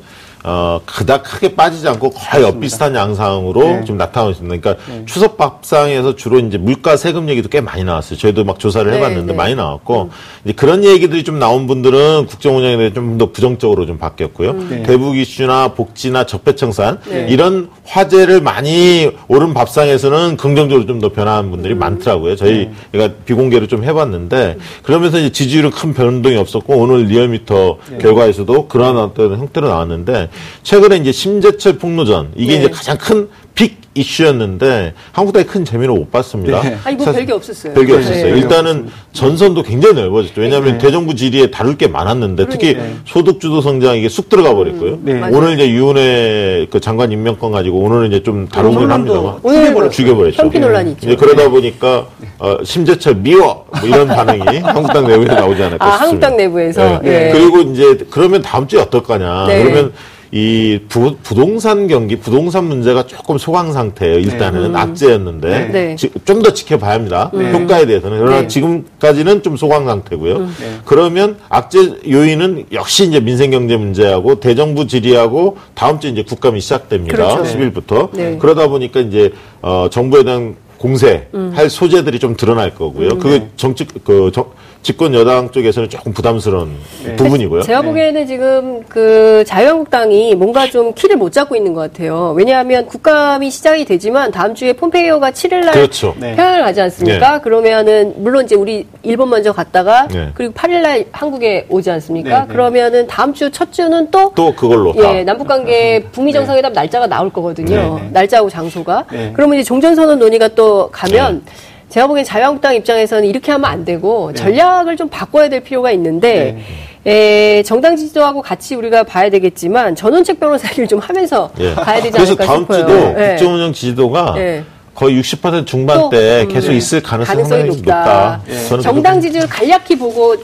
어, 0.51 0.81
그닥 0.87 1.25
크게 1.25 1.55
빠지지 1.55 1.87
않고 1.89 2.09
거의 2.09 2.43
엇비슷한 2.43 2.95
양상으로 2.95 3.61
네. 3.61 3.85
좀 3.85 3.99
나타나고 3.99 4.31
있습니다. 4.31 4.57
그러니까 4.63 4.83
추석 5.05 5.37
밥상에서 5.37 6.17
주로 6.17 6.39
이제 6.39 6.57
물가 6.57 6.97
세금 6.97 7.29
얘기도 7.29 7.51
꽤 7.51 7.61
많이 7.61 7.85
나왔어요. 7.85 8.19
저희도 8.19 8.45
막 8.45 8.59
조사를 8.59 8.91
네, 8.91 8.97
해봤는데 8.97 9.33
네. 9.33 9.37
많이 9.37 9.55
나왔고 9.55 10.09
이제 10.47 10.55
그런 10.55 10.85
얘기들이 10.85 11.23
좀 11.23 11.39
나온 11.39 11.67
분들은 11.67 12.27
국정 12.29 12.57
운영에 12.57 12.79
대해 12.79 12.93
좀 12.95 13.19
더 13.19 13.33
부정적으로 13.33 13.85
좀 13.85 13.99
바뀌었고요. 13.99 14.53
네. 14.71 14.83
대북 14.85 15.17
이슈나 15.19 15.75
복지나 15.75 16.25
적폐청산 16.25 17.01
네. 17.09 17.27
이런 17.29 17.69
화제를 17.85 18.41
많이 18.41 19.11
오른 19.29 19.53
밥상에서는 19.55 20.37
긍정적으로 20.37 20.87
좀 20.87 20.99
더 21.01 21.11
변화한 21.11 21.51
분들이 21.51 21.75
음. 21.75 21.79
많더라고요. 21.81 22.37
저희 22.37 22.71
가 22.97 23.09
비공개로 23.25 23.67
좀 23.67 23.85
해봤는데 23.85 24.57
음. 24.59 24.61
그러면서 24.83 25.19
이제 25.19 25.31
지지율은 25.31 25.71
큰 25.73 25.95
변동이 25.95 26.37
없었고 26.37 26.75
오늘 26.77 27.05
리얼미터 27.07 27.79
네. 27.91 27.99
결과에서도 27.99 28.69
그러한 28.69 28.97
어떤 28.97 29.39
형태로 29.39 29.69
나왔는데 29.69 30.29
최근에 30.63 30.97
이제 30.97 31.13
심재철 31.13 31.79
폭로전 31.79 32.33
이게 32.37 32.55
네. 32.55 32.59
이제 32.61 32.71
가장 32.71 32.97
큰 32.99 33.29
빅 33.59 33.77
이슈였는데 33.95 34.95
한국당이 35.11 35.45
큰 35.45 35.65
재미를 35.65 35.93
못 35.93 36.13
봤습니다. 36.13 36.63
네. 36.63 36.79
아니 36.85 36.95
뭐 36.95 37.07
사실 37.07 37.23
별게 37.23 37.33
없었어요. 37.33 37.75
별게 37.75 37.93
네. 37.93 37.99
없었어요. 37.99 38.37
일단은 38.37 38.89
전선도 39.13 39.65
굉장히 39.65 39.97
넓어졌죠. 39.97 40.41
왜냐하면 40.41 40.75
네. 40.75 40.79
대정부 40.79 41.17
질의에 41.17 41.51
다룰 41.51 41.77
게 41.77 41.89
많았는데 41.89 42.47
특히 42.49 42.75
그러니까요. 42.75 43.01
소득주도 43.05 43.61
성장 43.61 43.97
이게 43.99 44.09
쑥 44.09 44.29
들어가 44.29 44.55
버렸고요. 44.55 45.01
네. 45.03 45.15
맞아요. 45.15 45.37
오늘 45.37 45.55
이제 45.55 45.69
유은혜 45.71 46.69
그 46.71 46.79
장관 46.79 47.11
임명권 47.11 47.51
가지고 47.51 47.81
오늘은 47.81 48.07
이제 48.07 48.23
좀 48.23 48.47
다루긴 48.47 48.89
합니다만 48.93 49.41
오늘. 49.43 49.91
죽여버렸죠. 49.91 50.41
현피 50.41 50.61
논란이 50.61 50.93
있죠. 50.93 51.17
그러다 51.17 51.49
보니까 51.51 52.07
어, 52.39 52.59
심재철 52.63 53.17
미워 53.17 53.67
뭐 53.73 53.89
이런 53.89 54.07
반응이 54.07 54.59
한국당 54.63 55.09
내부에서 55.09 55.35
나오지 55.35 55.63
않을까 55.65 55.85
아, 55.85 55.91
싶습니다. 55.91 56.05
한국당 56.05 56.37
내부에서? 56.37 57.01
네. 57.03 57.29
예. 57.29 57.33
그리고 57.33 57.63
이제 57.73 58.07
그러면 58.09 58.41
다음 58.41 58.69
주에 58.69 58.81
어떨 58.81 59.03
거냐. 59.03 59.47
네. 59.49 59.65
그러면 59.65 59.93
이 60.31 60.81
부, 60.89 61.17
부동산 61.23 61.87
경기, 61.87 62.17
부동산 62.17 62.65
문제가 62.65 63.07
조금 63.07 63.39
소강 63.39 63.73
상태예요. 63.73 64.19
일단은 64.19 64.77
악재였는데 64.77 65.69
네. 65.69 65.97
좀더 66.25 66.53
지켜봐야 66.53 66.95
합니다. 66.95 67.31
네. 67.33 67.51
효과에 67.53 67.87
대해서는 67.87 68.19
그러나 68.19 68.43
네. 68.43 68.47
지금까지는 68.49 69.43
좀 69.43 69.57
소강 69.57 69.87
상태고요. 69.87 70.39
네. 70.39 70.47
그러면 70.85 71.39
악재 71.49 72.01
요인은 72.11 72.67
역시 72.73 73.07
이제 73.07 73.21
민생 73.21 73.51
경제 73.51 73.77
문제하고 73.77 74.39
대정부 74.41 74.87
질의하고 74.87 75.57
다음 75.75 75.99
주 75.99 76.09
이제 76.09 76.23
국감이 76.23 76.61
시작됩니다. 76.61 77.17
그렇죠. 77.17 77.43
10일부터 77.45 78.11
네. 78.13 78.37
그러다 78.39 78.69
보니까 78.69 79.01
이제 79.01 79.33
어, 79.63 79.89
정부에 79.91 80.25
대한 80.25 80.57
공세 80.77 81.27
할 81.55 81.69
소재들이 81.69 82.19
좀 82.21 82.37
드러날 82.37 82.75
거고요. 82.75 83.13
음. 83.13 83.19
그게 83.19 83.49
정치 83.57 83.85
그 84.05 84.31
정, 84.33 84.47
집권 84.83 85.13
여당 85.15 85.51
쪽에서는 85.51 85.89
조금 85.91 86.13
부담스러운 86.13 86.71
네. 87.05 87.17
부분이고요. 87.17 87.63
제가 87.63 87.83
보기에는 87.83 88.27
지금 88.27 88.83
그 88.89 89.45
자유한국당이 89.47 90.35
뭔가 90.35 90.67
좀 90.69 90.95
키를 90.95 91.17
못 91.17 91.33
잡고 91.33 91.57
있는 91.57 91.75
것 91.75 91.81
같아요. 91.81 92.33
왜냐하면 92.37 92.87
국감이 92.87 93.51
시작이 93.51 93.85
되지만 93.85 94.31
다음 94.31 94.55
주에 94.55 94.73
폼페이오가 94.73 95.33
7일 95.33 95.65
날 95.65 95.73
그렇죠. 95.73 96.15
네. 96.19 96.35
평양을 96.37 96.63
가지 96.63 96.81
않습니까? 96.81 97.41
그러면은 97.41 98.15
물론 98.17 98.45
이제 98.45 98.55
우리 98.55 98.87
일본 99.03 99.29
먼저 99.31 99.53
갔다가 99.53 100.07
네. 100.09 100.31
그리고 100.35 100.55
8일 100.55 100.81
날 100.81 101.05
한국에 101.13 101.67
오지 101.69 101.91
않습니까? 101.91 102.31
네, 102.43 102.47
네. 102.47 102.53
그러면은 102.53 103.07
다음 103.07 103.35
주 103.35 103.49
첫 103.51 103.73
주는 103.73 104.11
또또 104.11 104.55
그걸로 104.55 104.93
다. 104.93 105.17
예, 105.17 105.25
남북 105.25 105.49
관계 105.49 106.03
북미 106.13 106.33
정상회담 106.33 106.73
날짜가 106.73 107.07
나올 107.07 107.31
거거든요. 107.31 107.77
네, 107.97 108.03
네. 108.05 108.09
날짜하고 108.13 108.49
장소가. 108.49 109.05
네. 109.11 109.33
그러면 109.35 109.59
이제 109.59 109.65
종전선언 109.65 110.19
논의가 110.19 110.49
또 110.49 110.89
가면 110.93 111.43
제가 111.89 112.07
보기엔 112.07 112.25
자유한국당 112.25 112.75
입장에서는 112.75 113.25
이렇게 113.25 113.53
하면 113.53 113.71
안 113.71 113.85
되고 113.85 114.29
네. 114.33 114.35
전략을 114.35 114.97
좀 114.97 115.09
바꿔야 115.09 115.49
될 115.49 115.61
필요가 115.61 115.91
있는데 115.93 116.59
에, 117.07 117.63
정당 117.63 117.97
지지도하고 117.97 118.43
같이 118.43 118.75
우리가 118.75 119.05
봐야 119.05 119.31
되겠지만 119.31 119.97
전원책 119.97 120.39
변호사를 120.39 120.87
좀 120.87 120.99
하면서 120.99 121.51
예. 121.59 121.73
가야 121.75 122.03
되지 122.03 122.11
그래서 122.13 122.33
않을까 122.33 122.45
다음 122.45 122.61
싶어요. 122.63 122.87
주도 122.87 123.21
예. 123.23 123.29
국정운영 123.31 123.73
지지도가 123.73 124.35
예. 124.37 124.65
거의 124.95 125.19
60% 125.21 125.65
중반대 125.65 126.41
또, 126.43 126.49
음, 126.49 126.53
계속 126.53 126.71
네. 126.73 126.77
있을 126.77 127.01
가능성이 127.01 127.43
가능성이 127.43 127.65
높다. 127.77 128.41
높다. 128.47 128.69
저는 128.69 128.83
정당 128.83 129.21
지지를 129.21 129.47
간략히 129.49 129.97
보고 129.97 130.35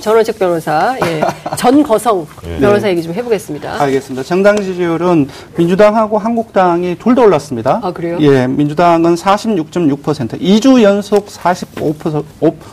전원책 0.00 0.38
변호사, 0.38 0.96
예. 1.04 1.20
전거성 1.56 2.26
네. 2.44 2.58
변호사 2.60 2.88
얘기 2.88 3.02
좀 3.02 3.12
해보겠습니다. 3.12 3.80
알겠습니다. 3.82 4.22
정당 4.24 4.56
지지율은 4.56 5.28
민주당하고 5.56 6.18
한국당이 6.18 6.96
둘 6.98 7.14
다 7.18 7.22
올랐습니다. 7.22 7.80
아, 7.82 7.92
그래요? 7.92 8.16
예, 8.20 8.46
민주당은 8.46 9.14
46.6%, 9.16 10.40
2주 10.40 10.82
연속 10.82 11.26
45% 11.26 12.24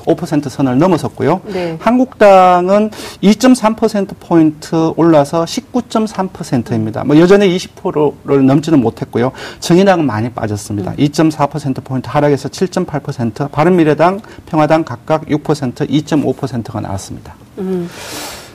5% 0.05 0.49
선을 0.49 0.77
넘어섰고요. 0.77 1.41
네. 1.47 1.77
한국당은 1.79 2.91
2.3%포인트 3.23 4.93
올라서 4.95 5.45
19.3%입니다. 5.45 7.03
뭐 7.03 7.17
여전히 7.19 7.55
20%를 7.57 8.45
넘지는 8.45 8.79
못했고요. 8.81 9.31
정의당은 9.59 10.05
많이 10.05 10.29
빠졌습니다. 10.29 10.91
음. 10.91 10.95
2.4%포인트 10.97 12.07
하락해서 12.09 12.49
7.8%, 12.49 13.49
바른미래당, 13.51 14.19
평화당 14.45 14.83
각각 14.83 15.25
6%, 15.25 15.89
2.5%가 15.89 16.81
나왔습니다. 16.81 17.14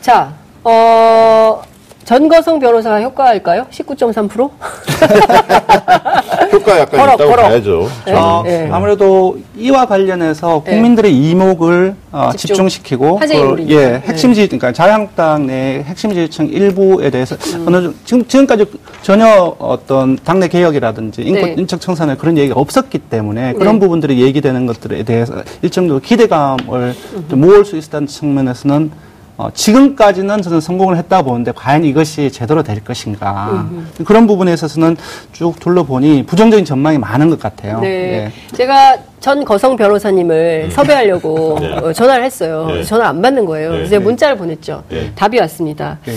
자, 0.00 0.32
어, 0.64 1.62
전거성 2.10 2.58
변호사가 2.58 3.00
효과일까요? 3.02 3.66
19.3%? 3.70 4.50
효과 6.52 6.80
약간 6.80 7.00
걸어, 7.00 7.14
있다고 7.14 7.30
걸어. 7.30 7.42
봐야죠. 7.44 7.88
네. 8.04 8.12
어, 8.12 8.42
네. 8.44 8.68
아무래도 8.72 9.38
이와 9.56 9.86
관련해서 9.86 10.64
네. 10.66 10.72
국민들의 10.72 11.16
이목을 11.16 11.94
어, 12.10 12.30
집중. 12.32 12.48
집중시키고 12.56 13.18
화제의 13.18 13.42
그. 13.42 13.66
예, 13.68 13.76
네. 13.76 14.02
핵심 14.06 14.34
지 14.34 14.44
그러니까 14.48 14.72
자유한국당 14.72 15.46
내 15.46 15.84
핵심 15.86 16.12
지지층 16.12 16.48
일부에 16.48 17.10
대해서 17.10 17.36
음. 17.54 17.68
어느 17.68 17.76
정도 17.76 17.94
지금 18.04 18.26
지금까지 18.26 18.66
전혀 19.02 19.54
어떤 19.60 20.16
당내 20.16 20.48
개혁이라든지 20.48 21.22
인권 21.22 21.44
네. 21.44 21.54
인적 21.58 21.80
청산에 21.80 22.16
그런 22.16 22.36
얘기가 22.36 22.58
없었기 22.58 22.98
때문에 22.98 23.52
그런 23.52 23.74
네. 23.74 23.78
부분들이 23.78 24.20
얘기되는 24.20 24.66
것들에 24.66 25.04
대해서 25.04 25.34
일정 25.62 25.86
정도 25.86 26.00
기대감을 26.00 26.92
좀 27.30 27.40
모을 27.40 27.64
수 27.64 27.76
있었다는 27.76 28.08
측면에서는 28.08 29.09
어, 29.40 29.48
지금까지는 29.54 30.42
저는 30.42 30.60
성공을 30.60 30.98
했다 30.98 31.22
보는데 31.22 31.50
과연 31.52 31.82
이것이 31.82 32.30
제대로 32.30 32.62
될 32.62 32.84
것인가 32.84 33.66
그런 34.04 34.26
부분에 34.26 34.52
있어서는 34.52 34.98
쭉 35.32 35.58
둘러보니 35.58 36.26
부정적인 36.26 36.66
전망이 36.66 36.98
많은 36.98 37.30
것 37.30 37.40
같아요. 37.40 37.80
네. 37.80 37.88
예. 37.88 38.32
제가 38.54 38.98
전 39.18 39.42
거성 39.46 39.76
변호사님을 39.76 40.70
섭외하려고 40.72 41.56
네. 41.60 41.72
어, 41.72 41.90
전화를 41.90 42.22
했어요. 42.22 42.66
네. 42.68 42.84
전화 42.84 43.08
안 43.08 43.22
받는 43.22 43.46
거예요. 43.46 43.70
네. 43.70 43.76
그래서 43.78 43.90
제가 43.92 44.04
문자를 44.04 44.36
보냈죠. 44.36 44.82
네. 44.90 45.10
답이 45.14 45.38
왔습니다. 45.40 45.96
네. 46.04 46.12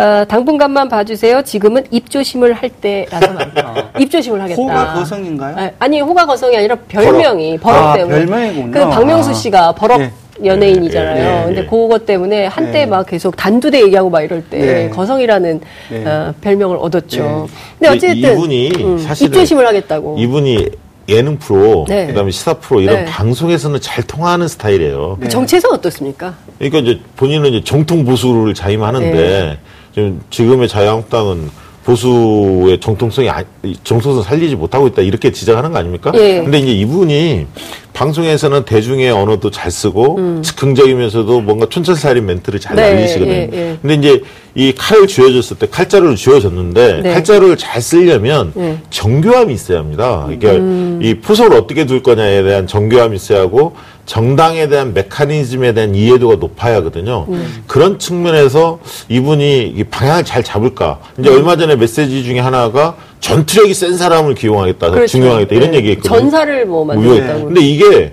어, 0.00 0.24
당분간만 0.24 0.88
봐주세요. 0.88 1.42
지금은 1.42 1.84
입조심을 1.92 2.54
할 2.54 2.68
때라서 2.70 3.32
말이에요. 3.34 3.88
입조심을 4.00 4.42
하겠다. 4.42 4.60
호가 4.60 4.94
거성인가요? 4.94 5.56
아, 5.56 5.70
아니 5.78 6.00
호가 6.00 6.26
거성이 6.26 6.56
아니라 6.56 6.74
별명이 6.88 7.58
버럭, 7.58 7.84
아, 7.84 7.94
때문에. 7.94 8.18
별명이군요. 8.26 8.70
그 8.72 8.80
박명수 8.88 9.30
아. 9.30 9.34
씨가 9.34 9.72
버럭 9.76 10.00
예. 10.00 10.10
연예인이잖아요. 10.42 11.16
예, 11.16 11.20
예, 11.36 11.40
예. 11.40 11.44
근데 11.46 11.66
그것 11.66 12.06
때문에 12.06 12.46
한때 12.46 12.80
예. 12.82 12.86
막 12.86 13.06
계속 13.06 13.36
단두대 13.36 13.82
얘기하고 13.82 14.10
막 14.10 14.22
이럴 14.22 14.42
때 14.42 14.84
예. 14.84 14.88
거성이라는 14.88 15.60
예. 15.92 16.04
어, 16.04 16.34
별명을 16.40 16.76
얻었죠. 16.78 17.48
예. 17.50 17.54
근데 17.78 17.88
어쨌든 17.96 18.16
이분이 18.16 18.72
음, 18.80 18.98
사실은 18.98 19.28
입조심을 19.30 19.66
하겠다고. 19.66 20.16
이분이 20.18 20.68
예능 21.08 21.38
프로, 21.38 21.84
네. 21.86 22.06
그다음에 22.06 22.30
시사 22.30 22.54
프로 22.54 22.80
이런 22.80 22.96
네. 22.96 23.04
방송에서는 23.04 23.78
잘 23.80 24.02
통하는 24.04 24.48
스타일이에요. 24.48 25.18
그 25.20 25.28
정체성 25.28 25.72
어떻습니까? 25.72 26.34
그러니까 26.58 26.78
이제 26.78 27.00
본인은 27.16 27.52
이제 27.52 27.62
정통 27.64 28.04
보수를 28.06 28.54
자임하는데 28.54 29.12
네. 29.12 29.58
지금 29.94 30.20
지금의 30.30 30.66
자유한국당은 30.66 31.50
보수의 31.84 32.80
정통성이 32.80 33.28
아- 33.28 33.44
정통성 33.84 34.22
살리지 34.22 34.56
못하고 34.56 34.86
있다 34.86 35.02
이렇게 35.02 35.30
지적하는 35.30 35.72
거 35.72 35.78
아닙니까? 35.78 36.10
예. 36.14 36.40
근데 36.42 36.58
이제 36.58 36.72
이분이 36.72 37.46
방송에서는 37.94 38.64
대중의 38.64 39.10
언어도 39.10 39.50
잘 39.50 39.70
쓰고 39.70 40.42
즉흥적이면서도 40.42 41.40
뭔가 41.40 41.66
촌철살인 41.66 42.26
멘트를 42.26 42.60
잘 42.60 42.74
음. 42.74 42.76
네, 42.76 42.94
날리시거든요. 42.94 43.32
예, 43.32 43.50
예. 43.52 43.78
근데 43.80 43.94
이제 43.94 44.22
이 44.56 44.74
칼을 44.74 45.06
쥐어줬을 45.06 45.58
때 45.58 45.68
칼자루를 45.68 46.16
쥐어줬는데 46.16 47.00
네. 47.02 47.14
칼자루를 47.14 47.56
잘 47.56 47.80
쓰려면 47.80 48.52
네. 48.54 48.78
정교함이 48.90 49.54
있어야 49.54 49.78
합니다. 49.78 50.24
그러니까 50.26 50.52
음. 50.52 51.00
이 51.02 51.14
포석을 51.14 51.56
어떻게 51.56 51.86
둘 51.86 52.02
거냐에 52.02 52.42
대한 52.42 52.66
정교함이 52.66 53.16
있어야 53.16 53.40
하고 53.40 53.74
정당에 54.06 54.68
대한 54.68 54.92
메커니즘에 54.92 55.72
대한 55.72 55.94
이해도가 55.94 56.36
높아야 56.36 56.76
하거든요. 56.76 57.26
음. 57.28 57.62
그런 57.66 57.98
측면에서 57.98 58.80
이분이 59.08 59.72
이 59.76 59.84
방향을 59.84 60.24
잘 60.24 60.42
잡을까. 60.42 60.98
이제 61.18 61.30
음. 61.30 61.36
얼마 61.36 61.56
전에 61.56 61.76
메시지 61.76 62.24
중에 62.24 62.40
하나가 62.40 62.96
전투력이 63.24 63.72
센 63.72 63.96
사람을 63.96 64.34
기용하겠다, 64.34 64.90
그렇죠. 64.90 65.06
중용하겠다 65.06 65.54
이런 65.54 65.70
네. 65.70 65.78
얘기했거든요. 65.78 66.20
전사를 66.20 66.66
뭐. 66.66 66.84
만들겠다고. 66.84 67.46
근데 67.46 67.60
이게 67.62 68.12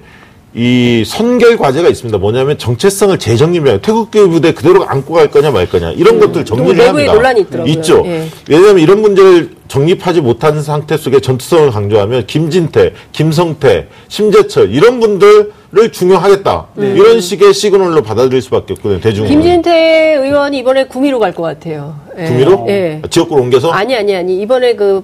이 0.53 1.03
선결 1.05 1.57
과제가 1.57 1.89
있습니다. 1.89 2.17
뭐냐면 2.17 2.57
정체성을 2.57 3.19
재정립해야 3.19 3.79
태극기 3.79 4.19
부대 4.21 4.53
그대로 4.53 4.87
안고 4.87 5.13
갈 5.13 5.29
거냐 5.29 5.51
말 5.51 5.69
거냐 5.69 5.91
이런 5.91 6.19
것들 6.19 6.45
정리를 6.45 6.79
음. 6.81 6.87
합니다. 6.87 7.13
논란이 7.13 7.41
있더라고요. 7.41 7.73
있죠. 7.73 8.03
예. 8.05 8.27
왜냐하면 8.49 8.79
이런 8.79 9.01
문제를 9.01 9.49
정립하지 9.67 10.21
못한 10.21 10.61
상태 10.63 10.95
속에 10.95 11.19
전투성을 11.19 11.71
강조하면 11.71 12.25
김진태, 12.25 12.93
김성태, 13.11 13.87
심재철 14.07 14.71
이런 14.71 15.01
분들 15.01 15.51
을 15.77 15.89
중용하겠다 15.89 16.67
이런 16.77 17.21
식의 17.21 17.53
시그널로 17.53 18.01
받아들일 18.03 18.41
수밖에 18.41 18.73
없거든요. 18.73 18.99
대중은 18.99 19.29
네. 19.29 19.33
김진태 19.33 20.15
의원이 20.21 20.57
이번에 20.57 20.83
구미로 20.85 21.17
갈 21.19 21.31
것 21.33 21.43
같아요. 21.43 21.95
예. 22.19 22.25
구미로 22.25 22.65
예. 22.67 23.01
지역구로 23.09 23.41
옮겨서 23.43 23.71
아니 23.71 23.95
아니 23.95 24.13
아니 24.13 24.41
이번에 24.41 24.75
그 24.75 25.01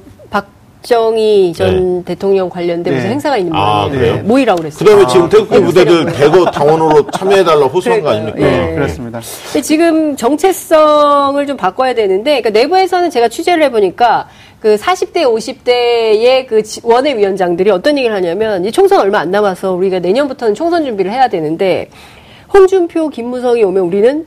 박정희 0.81 1.53
전 1.55 1.97
네. 1.99 2.03
대통령 2.05 2.49
관련된 2.49 2.93
무슨 2.93 3.07
네. 3.07 3.13
행사가 3.13 3.37
있는 3.37 3.53
아, 3.55 3.85
모양이에요. 3.87 3.99
그래요? 3.99 4.15
예, 4.17 4.21
모이라고 4.21 4.57
그랬어요. 4.61 4.85
그다음에 4.85 5.07
지금 5.07 5.29
태극기 5.29 5.55
아, 5.55 5.59
부대들? 5.61 6.05
대거 6.13 6.45
당원으로 6.51 7.11
참여해달라 7.11 7.65
호소한 7.65 8.01
거. 8.01 8.09
아닙니까? 8.09 8.37
예. 8.39 8.73
그렇습니다. 8.75 9.19
근데 9.45 9.61
지금 9.61 10.15
정체성을 10.15 11.45
좀 11.47 11.57
바꿔야 11.57 11.93
되는데, 11.93 12.41
그러니까 12.41 12.49
내부에서는 12.51 13.09
제가 13.09 13.27
취재를 13.27 13.63
해보니까 13.65 14.27
그 14.59 14.75
40대, 14.75 15.23
50대의 15.23 16.47
그 16.47 16.63
지- 16.63 16.81
원외 16.83 17.17
위원장들이 17.17 17.69
어떤 17.69 17.97
얘기를 17.97 18.15
하냐면, 18.15 18.63
이 18.65 18.71
총선 18.71 18.99
얼마 18.99 19.19
안 19.19 19.31
남아서 19.31 19.73
우리가 19.73 19.99
내년부터는 19.99 20.55
총선 20.55 20.85
준비를 20.85 21.11
해야 21.11 21.27
되는데, 21.27 21.89
홍준표, 22.53 23.09
김무성이 23.09 23.63
오면 23.63 23.83
우리는 23.83 24.25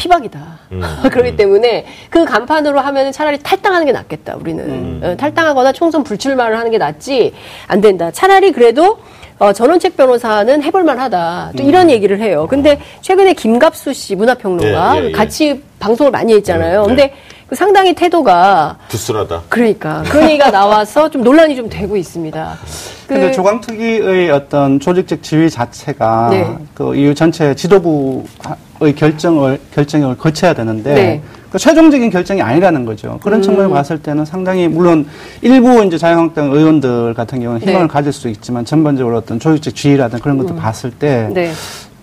피박이다. 0.00 0.58
음. 0.72 0.82
그렇기 1.12 1.36
때문에 1.36 1.86
그 2.08 2.24
간판으로 2.24 2.80
하면 2.80 3.12
차라리 3.12 3.38
탈당하는 3.38 3.86
게 3.86 3.92
낫겠다. 3.92 4.36
우리는 4.36 5.00
어, 5.02 5.16
탈당하거나 5.16 5.72
총선 5.72 6.02
불출마를 6.02 6.58
하는 6.58 6.70
게 6.70 6.78
낫지 6.78 7.32
안 7.66 7.80
된다. 7.80 8.10
차라리 8.10 8.50
그래도 8.52 8.98
어, 9.38 9.52
전원책 9.52 9.96
변호사는 9.96 10.62
해볼만하다. 10.62 11.52
또 11.56 11.62
이런 11.62 11.90
얘기를 11.90 12.20
해요. 12.20 12.46
근데 12.48 12.78
최근에 13.00 13.32
김갑수 13.34 13.94
씨 13.94 14.14
문화평론가 14.14 14.96
예, 14.96 15.00
예, 15.00 15.06
예. 15.06 15.12
같이 15.12 15.62
방송을 15.78 16.10
많이 16.10 16.34
했잖아요. 16.34 16.82
음, 16.82 16.88
네. 16.88 16.88
근데 16.88 17.14
그 17.39 17.39
상당히 17.52 17.94
태도가 17.94 18.76
부스라다. 18.88 19.42
그러니까 19.48 20.02
그런 20.08 20.28
얘기가 20.30 20.50
나와서 20.52 21.08
좀 21.10 21.22
논란이 21.22 21.56
좀 21.56 21.68
되고 21.68 21.96
있습니다. 21.96 22.58
그- 23.06 23.14
근데 23.14 23.32
조광특위의 23.32 24.30
어떤 24.30 24.78
조직적 24.78 25.22
지위 25.22 25.50
자체가 25.50 26.28
네. 26.30 26.56
그 26.74 26.94
이후 26.94 27.12
전체 27.14 27.54
지도부의 27.54 28.94
결정을 28.96 29.58
결정을 29.74 30.16
거쳐야 30.16 30.54
되는데 30.54 30.94
네. 30.94 31.22
그 31.50 31.58
최종적인 31.58 32.10
결정이 32.10 32.40
아니라는 32.40 32.84
거죠. 32.84 33.18
그런 33.20 33.40
음. 33.40 33.42
측면을 33.42 33.70
봤을 33.70 33.98
때는 34.00 34.24
상당히 34.24 34.68
물론 34.68 35.04
일부 35.42 35.82
이제 35.84 35.98
자유한국당 35.98 36.52
의원들 36.52 37.14
같은 37.14 37.40
경우는 37.40 37.60
희망을 37.62 37.88
네. 37.88 37.92
가질 37.92 38.12
수 38.12 38.28
있지만 38.28 38.64
전반적으로 38.64 39.16
어떤 39.16 39.40
조직적 39.40 39.74
지위라든 39.74 40.20
그런 40.20 40.38
것도 40.38 40.54
봤을 40.54 40.92
때 40.92 41.28
네. 41.34 41.50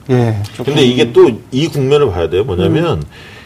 예. 0.10 0.36
근데 0.58 0.82
이게 0.84 1.14
또 1.14 1.30
이 1.52 1.68
국면을 1.70 2.12
봐야 2.12 2.30
돼요. 2.30 2.44
뭐냐면 2.44 3.02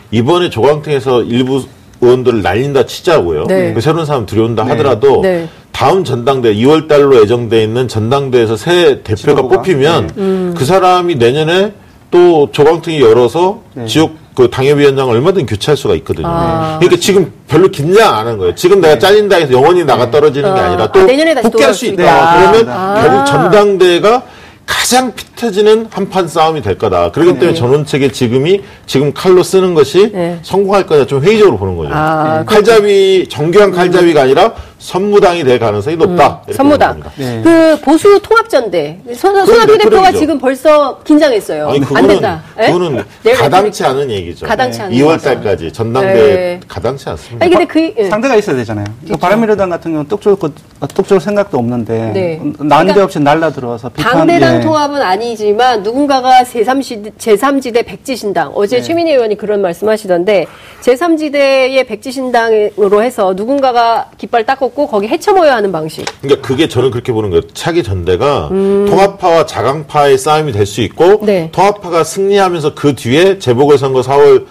이번에 0.10 0.50
조광특에서 0.50 1.22
일부 1.24 1.64
의원들을 2.02 2.42
날린다 2.42 2.86
치자고요. 2.86 3.46
네. 3.48 3.74
그 3.74 3.82
새로운 3.82 4.06
사람 4.06 4.26
들여온다 4.26 4.64
네. 4.64 4.72
하더라도 4.72 5.22
네. 5.22 5.48
다음 5.72 6.04
전당대 6.04 6.54
2월 6.56 6.88
달로 6.88 7.22
예정돼 7.22 7.64
있는 7.64 7.88
전당대에서 7.88 8.58
새 8.58 9.02
대표가 9.04 9.16
지도부가? 9.16 9.56
뽑히면 9.58 10.12
음. 10.18 10.56
그 10.58 10.66
사람이 10.66 11.16
내년에 11.16 11.74
또 12.10 12.50
조광특위 12.52 13.02
열어서 13.02 13.62
네. 13.74 13.86
지역 13.86 14.12
그 14.36 14.50
당협위원장을 14.50 15.14
얼마든 15.14 15.46
교체할 15.46 15.78
수가 15.78 15.94
있거든요. 15.96 16.28
아. 16.28 16.78
그러니까 16.80 17.00
지금 17.02 17.32
별로 17.48 17.68
긴장 17.68 18.16
안 18.16 18.28
한 18.28 18.38
거예요. 18.38 18.56
지금 18.56 18.80
내가 18.82 18.98
잘린다 18.98 19.36
해서 19.38 19.52
영원히 19.54 19.84
나가 19.84 20.10
떨어지는 20.10 20.54
게 20.56 20.60
어, 20.60 20.64
아니라 20.64 20.84
아, 20.86 20.92
또 20.92 21.04
내년에 21.04 21.34
다시 21.36 21.50
복귀할 21.50 21.74
수. 21.74 21.86
있다. 21.86 22.52
그러면 22.52 22.70
아. 22.70 23.02
결국 23.02 23.26
전당대회가 23.26 24.24
가장 24.72 25.14
피 25.14 25.26
터지는 25.36 25.88
한판 25.92 26.30
싸움이 26.30 26.62
될 26.62 26.78
거다. 26.78 27.12
그렇기 27.12 27.34
때문에 27.34 27.54
전원책의 27.54 28.14
지금이 28.14 28.62
지금 28.86 29.12
칼로 29.12 29.44
쓰는 29.44 29.74
것이 29.74 30.12
네. 30.14 30.40
성공할 30.44 30.86
거냐 30.86 31.06
좀 31.06 31.22
회의적으로 31.22 31.58
보는 31.58 31.76
거죠. 31.76 31.90
아, 31.94 32.46
칼잡이 32.46 33.28
정교한 33.30 33.72
칼잡이가 33.72 34.22
아니라 34.22 34.54
선무당이 34.82 35.44
될 35.44 35.60
가능성이 35.60 35.96
높다. 35.96 36.42
이렇게 36.48 36.52
음, 36.52 36.54
선무당. 36.54 37.02
네. 37.16 37.42
그 37.44 37.80
보수 37.82 38.20
통합전대 38.22 39.00
손, 39.16 39.46
손학규 39.46 39.78
대표가? 39.78 40.12
지금 40.12 40.40
벌써 40.40 40.98
긴장했어요. 41.04 41.70
아니 41.70 41.78
안 41.78 41.84
그거는 41.86 42.08
된다. 42.08 42.44
예? 42.60 42.66
그거는 42.66 43.04
내일 43.24 43.38
가당치 43.38 43.84
않은 43.86 44.10
얘기죠. 44.10 44.48
가당치 44.48 44.82
않은 44.82 44.98
2월 44.98 45.12
거죠. 45.12 45.24
달까지 45.26 45.72
전당대 45.72 46.14
네. 46.14 46.60
가당치 46.68 47.08
않습니다. 47.10 47.46
아니 47.46 47.52
근데 47.54 47.66
그 47.66 47.94
예. 47.96 48.10
상대가 48.10 48.36
있어야 48.36 48.56
되잖아요. 48.56 48.86
그 49.08 49.18
바른미래당 49.18 49.70
같은 49.70 49.92
경우는 49.92 50.08
똑 50.10 50.20
좋을 50.20 50.36
것, 50.36 50.52
똑 50.96 51.08
좋을 51.08 51.22
생각도 51.22 51.60
없는데 51.60 52.12
네. 52.14 52.42
난데없이 52.58 53.20
날라 53.20 53.52
들어서 53.52 53.88
비판. 53.90 54.14
당대당 54.14 54.56
예. 54.58 54.62
통합은 54.62 55.00
아니지만 55.00 55.84
누군가가 55.84 56.42
제3시, 56.42 57.14
제3지대 57.20 57.86
백지신당 57.86 58.54
어제 58.56 58.78
네. 58.78 58.82
최민희 58.82 59.12
의원이 59.12 59.38
그런 59.38 59.62
말씀하시던데 59.62 60.48
제3지대의 60.82 61.88
백지신당으로 61.88 63.04
해서 63.04 63.34
누군가가 63.36 64.10
깃발 64.18 64.44
닦 64.44 64.60
았고 64.72 64.88
거기 64.88 65.08
헤쳐 65.08 65.34
모여야 65.34 65.56
하는 65.56 65.72
방식. 65.72 66.06
그러니까 66.22 66.48
그게 66.48 66.68
저는 66.68 66.92
그렇게 66.92 67.12
보는 67.12 67.30
거예요. 67.30 67.42
차기 67.54 67.84
전대가 67.84 68.50
통합파와 68.50 69.46
자강파의 69.46 70.18
싸움이 70.18 70.52
될 70.52 70.62
수 70.72 70.82
있고 70.82 71.22
음. 71.22 71.26
네. 71.26 71.50
통합파가 71.52 72.04
승리하면서 72.04 72.76
그 72.76 72.96
뒤에 72.96 73.40
재보궐선거 73.40 74.02
4월 74.02 74.46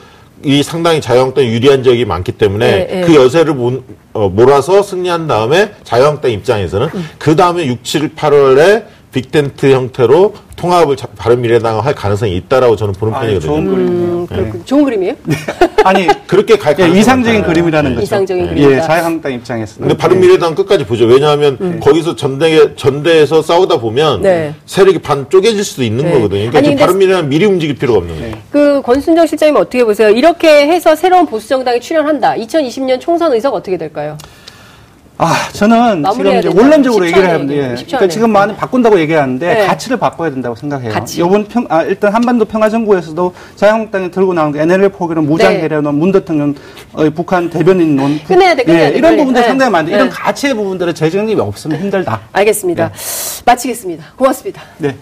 이 0.44 0.62
상당히 0.62 1.00
자유한국당 1.00 1.44
유리한 1.44 1.82
지역이 1.82 2.04
많기 2.04 2.32
때문에 2.32 2.70
네, 2.70 2.86
네. 2.86 3.00
그 3.06 3.14
여세를 3.14 3.54
모, 3.54 3.80
어, 4.12 4.28
몰아서 4.28 4.82
승리한 4.82 5.26
다음에 5.28 5.72
자유한국당 5.84 6.30
입장에서는 6.32 6.88
음. 6.94 7.08
그 7.18 7.36
다음에 7.36 7.66
6, 7.66 7.84
7, 7.84 8.14
8월에 8.14 8.84
빅텐트 9.12 9.72
형태로 9.72 10.34
통합을 10.56 10.96
자- 10.96 11.08
바른미래당과 11.16 11.82
할 11.84 11.94
가능성이 11.94 12.36
있다라고 12.36 12.76
저는 12.76 12.94
보는 12.94 13.14
아, 13.14 13.20
편이거든요. 13.20 13.50
좋은 13.50 13.64
그림이네요. 13.66 14.08
음, 14.20 14.26
그렇군. 14.26 14.62
좋은 14.66 14.84
그림이에요? 14.84 15.14
아니 15.84 16.06
그렇게 16.28 16.56
갈 16.58 16.76
예, 16.78 16.86
이상적인. 16.98 17.42
그림이라는 17.42 17.90
네. 17.90 17.94
거죠. 17.96 18.04
이상적인 18.04 18.44
예, 18.44 18.48
그림이다. 18.54 18.82
자유한국당 18.82 19.32
입장에서. 19.32 19.80
근데 19.80 19.96
바른미래당 19.96 20.54
끝까지 20.54 20.84
보죠. 20.84 21.06
왜냐하면 21.06 21.56
음. 21.60 21.80
거기서 21.82 22.14
전대 22.14 22.74
전대에서 22.76 23.42
싸우다 23.42 23.80
보면 23.80 24.20
네. 24.22 24.54
세력이 24.66 24.98
반 24.98 25.28
쪼개질 25.30 25.64
수도 25.64 25.82
있는 25.82 26.04
네. 26.04 26.12
거거든요. 26.12 26.50
그러니까 26.50 26.58
아니, 26.58 26.76
바른미래당 26.76 27.28
미리 27.30 27.46
움직일 27.46 27.76
필요가 27.76 27.98
없는 28.00 28.16
거예요. 28.18 28.36
그 28.50 28.82
권순정 28.82 29.26
실장님 29.26 29.56
어떻게 29.56 29.82
보세요? 29.82 30.10
이렇게 30.10 30.68
해서 30.68 30.94
새로운 30.94 31.26
보수 31.26 31.48
정당이 31.48 31.80
출연한다. 31.80 32.34
2020년 32.34 33.00
총선 33.00 33.32
의석 33.32 33.54
어떻게 33.54 33.76
될까요? 33.78 34.18
아, 35.22 35.34
저는 35.52 36.02
지금 36.14 36.38
이제. 36.38 36.48
원론적으로 36.48 37.04
10초 37.04 37.08
얘기를 37.08 37.24
안에 37.24 37.32
하는데, 37.32 37.52
예. 37.52 37.58
얘기해요. 37.58 37.76
10초 37.76 37.86
그러니까. 37.88 38.08
지금 38.08 38.32
많이 38.32 38.56
바꾼다고 38.56 38.98
얘기하는데 39.00 39.54
네. 39.54 39.66
가치를 39.66 39.98
바꿔야 39.98 40.30
된다고 40.30 40.54
생각해요. 40.56 40.92
가치. 40.92 41.18
이번 41.20 41.44
평, 41.46 41.66
아, 41.68 41.82
일단 41.82 42.14
한반도 42.14 42.46
평화 42.46 42.70
정부에서도 42.70 43.34
자유한국당이 43.56 44.10
들고 44.10 44.32
나온 44.32 44.50
게 44.50 44.62
NLL 44.62 44.88
포기론, 44.88 45.26
무장해례론, 45.26 45.94
문 45.94 46.10
대통령 46.10 46.54
의 46.96 47.10
북한 47.10 47.50
대변인론, 47.50 48.18
부- 48.20 48.28
끝내야 48.28 48.54
돼, 48.54 48.64
끝내야 48.64 48.92
돼, 48.92 48.96
이런. 48.98 49.16
부분들 49.18 49.42
네. 49.42 49.48
상당히 49.48 49.70
많은데 49.70 49.94
이런 49.94 50.08
네. 50.08 50.14
가치의 50.14 50.54
부분들은 50.54 50.94
재정립이 50.94 51.38
없으면 51.38 51.78
힘들다. 51.80 52.20
알겠습니다. 52.32 52.90
마치겠습니다. 53.44 54.04
고맙습니다. 54.16 54.62
네. 54.78 54.96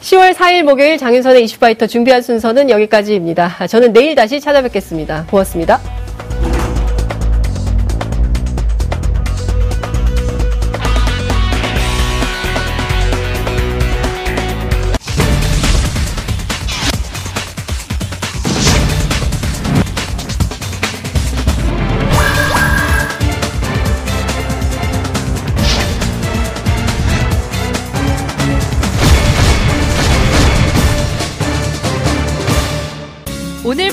10월 0.00 0.32
4일 0.34 0.62
목요일 0.62 0.96
장윤선의 0.96 1.44
이슈파이터 1.44 1.86
준비한 1.86 2.22
순서는 2.22 2.70
여기까지입니다. 2.70 3.66
저는 3.68 3.92
내일 3.92 4.14
다시 4.14 4.40
찾아뵙겠습니다. 4.40 5.26
고맙습니다. 5.30 5.80